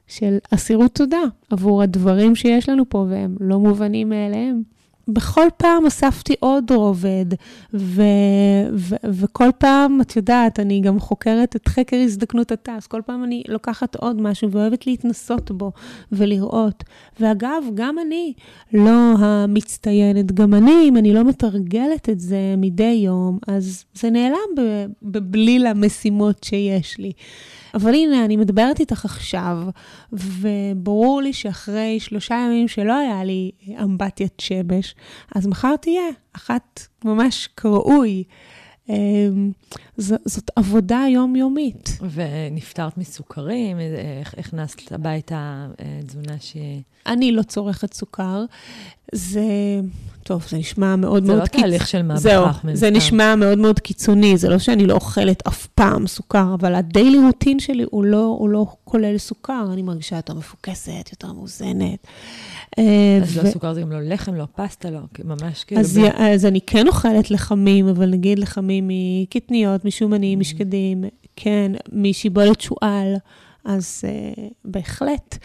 [0.08, 4.64] של אסירות תודה עבור הדברים שיש לנו פה, והם לא מובנים מאליהם.
[5.08, 7.26] בכל פעם אספתי עוד רובד,
[7.74, 8.02] ו,
[8.74, 13.44] ו, וכל פעם, את יודעת, אני גם חוקרת את חקר הזדקנות הטס, כל פעם אני
[13.48, 15.72] לוקחת עוד משהו ואוהבת להתנסות בו
[16.12, 16.84] ולראות.
[17.20, 18.34] ואגב, גם אני
[18.74, 24.80] לא המצטיינת, גם אני, אם אני לא מתרגלת את זה מדי יום, אז זה נעלם
[25.02, 27.12] בבליל המשימות שיש לי.
[27.74, 29.58] אבל הנה, אני מדברת איתך עכשיו,
[30.14, 33.52] וברור לי שאחרי שלושה ימים שלא היה לי
[33.84, 34.96] אמבטיית שמש,
[35.36, 36.04] אז מחר תהיה
[36.34, 38.24] אחת ממש כראוי.
[38.90, 39.52] אמ,
[39.98, 41.90] ז, זאת עבודה יומיומית.
[42.12, 43.78] ונפטרת מסוכרים?
[43.80, 46.58] איך הכנסת הביתה אה, תזונה ש...
[47.06, 48.46] אני לא צורכת סוכר.
[49.12, 49.42] זה,
[50.24, 51.42] טוב, זה נשמע מאוד מאוד...
[51.42, 51.62] קיצוני.
[51.62, 54.38] זה לא תהליך של מה זהו, זה נשמע מאוד מאוד קיצוני.
[54.38, 58.50] זה לא שאני לא אוכלת אף פעם סוכר, אבל הדיילי רוטין שלי הוא לא, הוא
[58.50, 59.66] לא כולל סוכר.
[59.74, 62.08] אני מרגישה יותר מפוקסת, יותר מאוזנת.
[62.80, 65.82] אה, אז לא סוכר זה גם לא לחם, לא פסטה, לא, ממש כאילו...
[66.16, 70.42] אז אני כן אוכלת לחמים, אבל נגיד לחמים מקטניות, משומנים, mm.
[70.42, 71.04] משקדים,
[71.36, 73.16] כן, משיבולת שועל.
[73.66, 75.38] אז uh, בהחלט.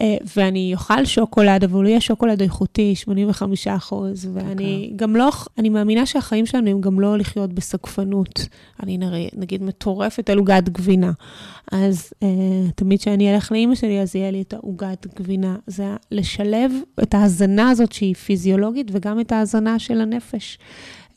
[0.00, 0.02] Uh,
[0.36, 4.28] ואני אוכל שוקולד, אבל הוא יהיה שוקולד איכותי, 85 אחוז.
[4.32, 4.96] ואני okay.
[4.96, 8.48] גם לא, אני מאמינה שהחיים שלנו הם גם לא לחיות בסגפנות.
[8.82, 11.12] אני נראה, נגיד מטורפת על עוגת גבינה.
[11.72, 12.26] אז uh,
[12.74, 15.56] תמיד כשאני אלך לאימא שלי, אז יהיה לי את העוגת גבינה.
[15.66, 16.72] זה לשלב
[17.02, 20.58] את ההזנה הזאת שהיא פיזיולוגית, וגם את ההזנה של הנפש.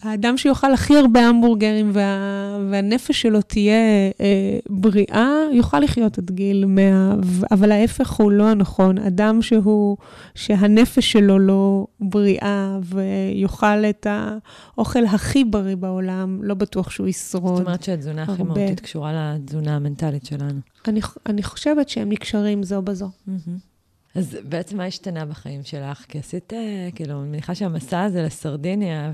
[0.04, 3.74] האדם שיאכל הכי הרבה המבורגרים וה, והנפש שלו תהיה
[4.22, 7.16] אה, בריאה, יוכל לחיות עד גיל 100,
[7.52, 8.98] אבל ההפך הוא לא הנכון.
[8.98, 9.98] אדם שהוא,
[10.36, 17.58] שהנפש שלו לא בריאה ויאכל את האוכל הכי בריא בעולם, לא בטוח שהוא ישרוד.
[17.58, 20.60] זאת אומרת שהתזונה הכי מהותית קשורה לתזונה המנטלית שלנו.
[20.88, 23.10] אני, אני חושבת שהם נקשרים זו בזו.
[23.28, 23.70] Mm-hmm.
[24.16, 26.06] אז בעצם מה השתנה בחיים שלך?
[26.08, 29.12] כי עשית, אה, כאילו, אני מניחה שהמסע הזה לסרדיניה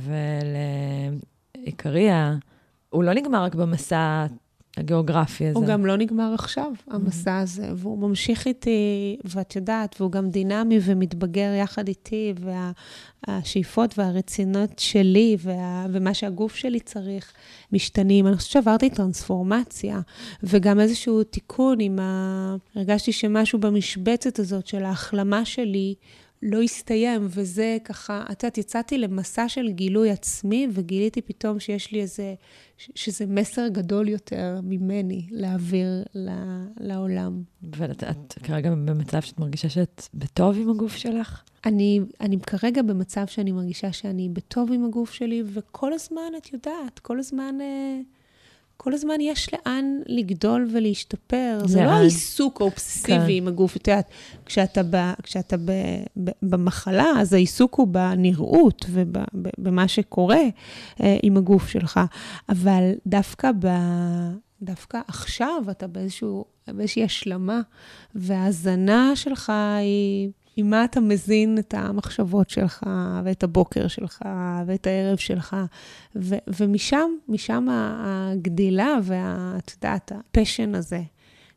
[1.56, 2.36] ולעיקריה,
[2.90, 4.26] הוא לא נגמר רק במסע
[4.78, 5.60] הגיאוגרפי הזה.
[5.60, 7.44] הוא גם לא נגמר עכשיו, המסע mm-hmm.
[7.44, 12.34] הזה, והוא ממשיך איתי, ואת יודעת, והוא גם דינמי ומתבגר יחד איתי,
[13.28, 17.34] והשאיפות והרצינות שלי, וה, ומה שהגוף שלי צריך,
[17.72, 18.28] משתנים.
[18.28, 20.00] אני חושבת שעברתי טרנספורמציה,
[20.44, 22.56] וגם איזשהו תיקון עם ה...
[22.76, 25.96] הרגשתי שמשהו במשבצת הזאת של ההחלמה שלי,
[26.44, 32.02] לא הסתיים, וזה ככה, את יודעת, יצאתי למסע של גילוי עצמי, וגיליתי פתאום שיש לי
[32.02, 32.34] איזה,
[32.78, 36.04] שזה מסר גדול יותר ממני להעביר
[36.80, 37.44] לעולם.
[37.76, 41.44] ואת את כרגע במצב שאת מרגישה שאת בטוב עם הגוף שלך?
[41.66, 47.00] אני, אני כרגע במצב שאני מרגישה שאני בטוב עם הגוף שלי, וכל הזמן, את יודעת,
[47.00, 47.56] כל הזמן...
[47.62, 48.00] אה,
[48.78, 51.60] כל הזמן יש לאן לגדול ולהשתפר.
[51.66, 53.26] זה לא העיסוק האובססיבי כן.
[53.30, 53.76] עם הגוף.
[53.76, 54.10] את יודעת,
[54.46, 55.72] כשאתה, ב, כשאתה ב,
[56.24, 60.44] ב, במחלה, אז העיסוק הוא בנראות ובמה שקורה
[61.02, 62.00] אה, עם הגוף שלך.
[62.50, 63.68] אבל דווקא, ב,
[64.62, 67.62] דווקא עכשיו אתה באיזשהו, באיזושהי השלמה,
[68.16, 69.50] וההזנה שלך
[69.80, 70.30] היא...
[70.58, 72.84] עם מה אתה מזין את המחשבות שלך,
[73.24, 74.22] ואת הבוקר שלך,
[74.66, 75.56] ואת הערב שלך.
[76.16, 81.02] ו- ומשם, משם הגדילה ואת יודעת, הפשן הזה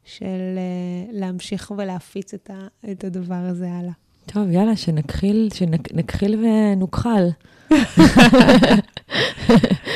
[0.05, 3.93] של uh, להמשיך ולהפיץ את, ה- את הדבר הזה הלאה.
[4.27, 7.29] טוב, יאללה, שנכחיל, שנכחיל ונוכחל.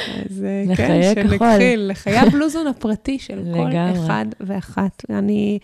[0.09, 0.47] אז
[0.77, 5.03] כן, שנתחיל, לחיי הבלוזון הפרטי של כל אחד ואחת.
[5.11, 5.59] אני,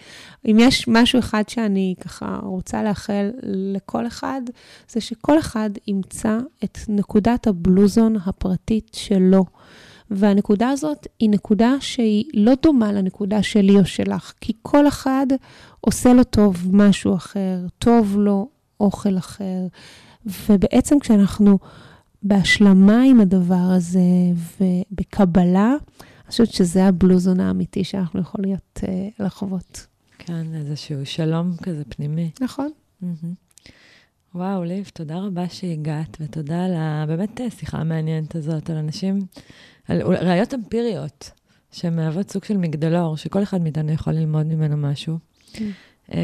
[0.47, 4.41] אם יש משהו אחד שאני ככה רוצה לאחל לכל אחד,
[4.89, 9.45] זה שכל אחד ימצא את נקודת הבלוזון הפרטית שלו.
[10.11, 15.27] והנקודה הזאת היא נקודה שהיא לא דומה לנקודה שלי או שלך, כי כל אחד
[15.81, 18.49] עושה לו טוב משהו אחר, טוב לו
[18.81, 19.67] אוכל אחר.
[20.49, 21.59] ובעצם כשאנחנו
[22.23, 24.01] בהשלמה עם הדבר הזה
[24.61, 29.87] ובקבלה, אני חושבת שזה הבלוזון האמיתי שאנחנו יכולים להיות uh, לחוות.
[30.19, 32.31] כן, איזשהו שלום כזה פנימי.
[32.41, 32.71] נכון.
[33.03, 33.67] Mm-hmm.
[34.35, 37.05] וואו, ליב, תודה רבה שהגעת, ותודה על ה...
[37.07, 39.19] באמת השיחה המעניינת הזאת, על אנשים,
[39.89, 41.31] על ראיות אמפיריות,
[41.73, 45.19] שמהוות סוג של מגדלור, שכל אחד מאיתנו יכול ללמוד ממנו משהו.
[45.55, 45.59] Mm.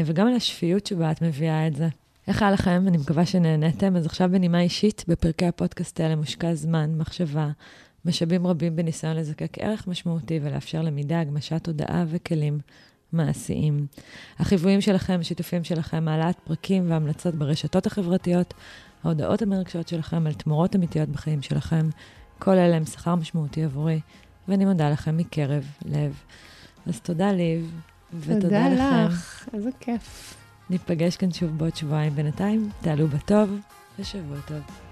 [0.05, 1.87] וגם על השפיות שבה את מביאה את זה.
[2.27, 2.83] איך היה לכם?
[2.87, 3.95] אני מקווה שנהניתם.
[3.95, 7.49] אז עכשיו בנימה אישית, בפרקי הפודקאסט האלה מושקע זמן, מחשבה,
[8.05, 12.59] משאבים רבים בניסיון לזקק ערך משמעותי ולאפשר למידה, הגמשת תודעה וכלים
[13.13, 13.87] מעשיים.
[14.39, 18.53] החיוויים שלכם, השיתופים שלכם, העלאת פרקים והמלצות ברשתות החברתיות,
[19.03, 21.89] ההודעות המרגשות שלכם על תמורות אמיתיות בחיים שלכם,
[22.39, 23.99] כל אלה הם שכר משמעותי עבורי,
[24.47, 26.21] ואני מודה לכם מקרב לב.
[26.85, 27.71] אז תודה, ליב,
[28.19, 28.75] ותודה לכם.
[28.75, 30.44] תודה לך, איזה כיף.
[30.69, 32.15] ניפגש כאן שוב בעוד שבועיים.
[32.15, 33.59] בינתיים, תעלו בטוב
[33.99, 34.84] ושבוע טוב.